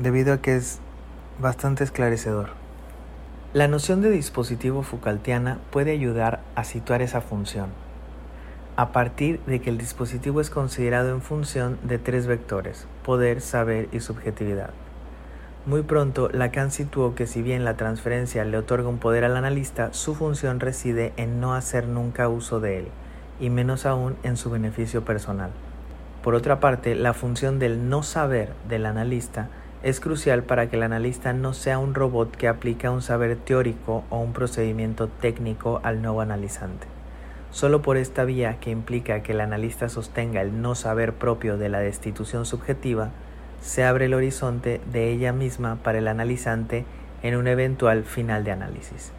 debido 0.02 0.34
a 0.34 0.38
que 0.38 0.56
es 0.56 0.80
bastante 1.38 1.84
esclarecedor. 1.84 2.63
La 3.54 3.68
noción 3.68 4.02
de 4.02 4.10
dispositivo 4.10 4.82
Foucaultiana 4.82 5.60
puede 5.70 5.92
ayudar 5.92 6.40
a 6.56 6.64
situar 6.64 7.02
esa 7.02 7.20
función, 7.20 7.68
a 8.74 8.90
partir 8.90 9.38
de 9.46 9.60
que 9.60 9.70
el 9.70 9.78
dispositivo 9.78 10.40
es 10.40 10.50
considerado 10.50 11.10
en 11.10 11.22
función 11.22 11.78
de 11.84 11.98
tres 11.98 12.26
vectores, 12.26 12.88
poder, 13.04 13.40
saber 13.40 13.88
y 13.92 14.00
subjetividad. 14.00 14.70
Muy 15.66 15.82
pronto, 15.82 16.28
Lacan 16.32 16.72
situó 16.72 17.14
que 17.14 17.28
si 17.28 17.42
bien 17.42 17.64
la 17.64 17.76
transferencia 17.76 18.44
le 18.44 18.58
otorga 18.58 18.88
un 18.88 18.98
poder 18.98 19.22
al 19.22 19.36
analista, 19.36 19.92
su 19.92 20.16
función 20.16 20.58
reside 20.58 21.12
en 21.16 21.40
no 21.40 21.54
hacer 21.54 21.86
nunca 21.86 22.28
uso 22.28 22.58
de 22.58 22.80
él, 22.80 22.88
y 23.38 23.50
menos 23.50 23.86
aún 23.86 24.16
en 24.24 24.36
su 24.36 24.50
beneficio 24.50 25.04
personal. 25.04 25.52
Por 26.24 26.34
otra 26.34 26.58
parte, 26.58 26.96
la 26.96 27.14
función 27.14 27.60
del 27.60 27.88
no 27.88 28.02
saber 28.02 28.52
del 28.68 28.84
analista 28.84 29.48
es 29.84 30.00
crucial 30.00 30.44
para 30.44 30.70
que 30.70 30.76
el 30.76 30.82
analista 30.82 31.34
no 31.34 31.52
sea 31.52 31.78
un 31.78 31.92
robot 31.94 32.34
que 32.34 32.48
aplica 32.48 32.90
un 32.90 33.02
saber 33.02 33.36
teórico 33.36 34.02
o 34.08 34.18
un 34.18 34.32
procedimiento 34.32 35.08
técnico 35.08 35.80
al 35.82 36.00
nuevo 36.00 36.22
analizante. 36.22 36.86
Solo 37.50 37.82
por 37.82 37.98
esta 37.98 38.24
vía 38.24 38.56
que 38.60 38.70
implica 38.70 39.22
que 39.22 39.32
el 39.32 39.42
analista 39.42 39.90
sostenga 39.90 40.40
el 40.40 40.62
no 40.62 40.74
saber 40.74 41.12
propio 41.12 41.58
de 41.58 41.68
la 41.68 41.80
destitución 41.80 42.46
subjetiva, 42.46 43.10
se 43.60 43.84
abre 43.84 44.06
el 44.06 44.14
horizonte 44.14 44.80
de 44.90 45.12
ella 45.12 45.34
misma 45.34 45.76
para 45.82 45.98
el 45.98 46.08
analizante 46.08 46.86
en 47.22 47.36
un 47.36 47.46
eventual 47.46 48.04
final 48.04 48.42
de 48.42 48.52
análisis. 48.52 49.12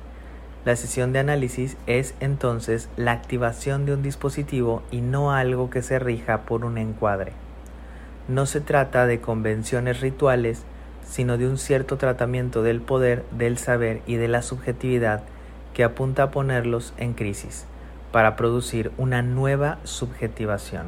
La 0.65 0.75
sesión 0.75 1.13
de 1.13 1.19
análisis 1.19 1.77
es 1.85 2.15
entonces 2.21 2.89
la 2.97 3.11
activación 3.11 3.85
de 3.85 3.93
un 3.93 4.01
dispositivo 4.01 4.81
y 4.89 5.01
no 5.01 5.31
algo 5.31 5.69
que 5.69 5.83
se 5.83 5.99
rija 5.99 6.41
por 6.41 6.65
un 6.65 6.79
encuadre. 6.79 7.44
No 8.27 8.47
se 8.47 8.59
trata 8.59 9.05
de 9.05 9.21
convenciones 9.21 10.01
rituales, 10.01 10.63
sino 11.03 11.37
de 11.37 11.47
un 11.47 11.59
cierto 11.59 11.97
tratamiento 11.97 12.63
del 12.63 12.81
poder, 12.81 13.23
del 13.29 13.59
saber 13.59 14.01
y 14.07 14.15
de 14.15 14.27
la 14.27 14.41
subjetividad 14.41 15.21
que 15.75 15.83
apunta 15.83 16.23
a 16.23 16.31
ponerlos 16.31 16.95
en 16.97 17.13
crisis, 17.13 17.67
para 18.11 18.35
producir 18.35 18.91
una 18.97 19.21
nueva 19.21 19.77
subjetivación. 19.83 20.87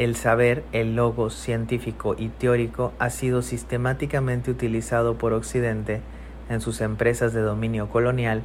El 0.00 0.16
saber, 0.16 0.64
el 0.72 0.96
logo 0.96 1.30
científico 1.30 2.16
y 2.18 2.30
teórico 2.30 2.92
ha 2.98 3.10
sido 3.10 3.40
sistemáticamente 3.40 4.50
utilizado 4.50 5.16
por 5.16 5.32
Occidente 5.34 6.00
en 6.48 6.60
sus 6.60 6.80
empresas 6.80 7.32
de 7.32 7.42
dominio 7.42 7.88
colonial 7.88 8.42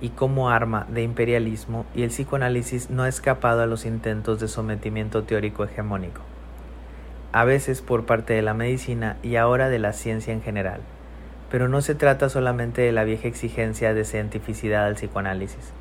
y 0.00 0.08
como 0.10 0.48
arma 0.48 0.86
de 0.88 1.02
imperialismo 1.02 1.84
y 1.94 2.02
el 2.02 2.08
psicoanálisis 2.08 2.88
no 2.88 3.02
ha 3.02 3.08
escapado 3.08 3.60
a 3.60 3.66
los 3.66 3.84
intentos 3.84 4.40
de 4.40 4.48
sometimiento 4.48 5.24
teórico 5.24 5.64
hegemónico 5.64 6.25
a 7.32 7.44
veces 7.44 7.82
por 7.82 8.06
parte 8.06 8.34
de 8.34 8.42
la 8.42 8.54
medicina 8.54 9.16
y 9.22 9.36
ahora 9.36 9.68
de 9.68 9.78
la 9.78 9.92
ciencia 9.92 10.32
en 10.32 10.42
general. 10.42 10.80
Pero 11.50 11.68
no 11.68 11.80
se 11.80 11.94
trata 11.94 12.28
solamente 12.28 12.82
de 12.82 12.92
la 12.92 13.04
vieja 13.04 13.28
exigencia 13.28 13.94
de 13.94 14.04
cientificidad 14.04 14.86
al 14.86 14.94
psicoanálisis, 14.94 15.72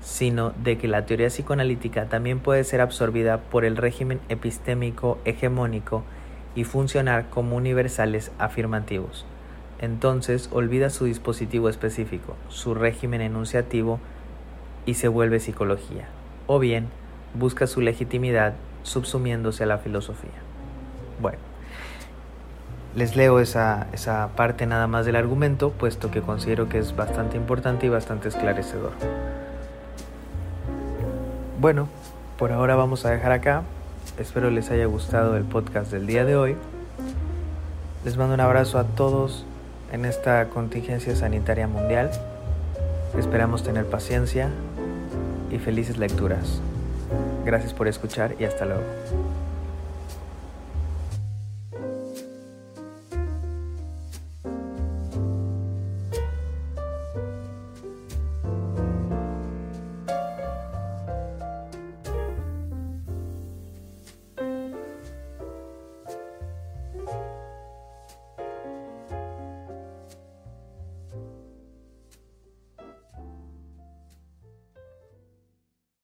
sino 0.00 0.50
de 0.62 0.78
que 0.78 0.88
la 0.88 1.06
teoría 1.06 1.28
psicoanalítica 1.28 2.06
también 2.06 2.40
puede 2.40 2.64
ser 2.64 2.80
absorbida 2.80 3.38
por 3.38 3.64
el 3.64 3.76
régimen 3.76 4.20
epistémico 4.28 5.18
hegemónico 5.24 6.04
y 6.54 6.64
funcionar 6.64 7.28
como 7.30 7.56
universales 7.56 8.32
afirmativos. 8.38 9.26
Entonces 9.78 10.48
olvida 10.52 10.90
su 10.90 11.06
dispositivo 11.06 11.68
específico, 11.68 12.36
su 12.48 12.74
régimen 12.74 13.20
enunciativo 13.20 14.00
y 14.86 14.94
se 14.94 15.08
vuelve 15.08 15.40
psicología, 15.40 16.08
o 16.46 16.58
bien 16.58 16.88
busca 17.34 17.66
su 17.66 17.80
legitimidad 17.80 18.54
subsumiéndose 18.82 19.64
a 19.64 19.66
la 19.66 19.78
filosofía. 19.78 20.49
Bueno, 21.20 21.38
les 22.94 23.14
leo 23.14 23.40
esa, 23.40 23.86
esa 23.92 24.30
parte 24.36 24.66
nada 24.66 24.86
más 24.86 25.06
del 25.06 25.16
argumento, 25.16 25.70
puesto 25.70 26.10
que 26.10 26.22
considero 26.22 26.68
que 26.68 26.78
es 26.78 26.96
bastante 26.96 27.36
importante 27.36 27.86
y 27.86 27.88
bastante 27.88 28.28
esclarecedor. 28.28 28.92
Bueno, 31.60 31.88
por 32.38 32.52
ahora 32.52 32.74
vamos 32.74 33.04
a 33.04 33.10
dejar 33.10 33.32
acá. 33.32 33.62
Espero 34.18 34.50
les 34.50 34.70
haya 34.70 34.86
gustado 34.86 35.36
el 35.36 35.44
podcast 35.44 35.92
del 35.92 36.06
día 36.06 36.24
de 36.24 36.36
hoy. 36.36 36.56
Les 38.04 38.16
mando 38.16 38.34
un 38.34 38.40
abrazo 38.40 38.78
a 38.78 38.84
todos 38.84 39.44
en 39.92 40.06
esta 40.06 40.48
contingencia 40.48 41.14
sanitaria 41.14 41.66
mundial. 41.66 42.10
Esperamos 43.18 43.62
tener 43.62 43.84
paciencia 43.84 44.48
y 45.50 45.58
felices 45.58 45.98
lecturas. 45.98 46.60
Gracias 47.44 47.74
por 47.74 47.88
escuchar 47.88 48.34
y 48.38 48.44
hasta 48.44 48.64
luego. 48.64 48.84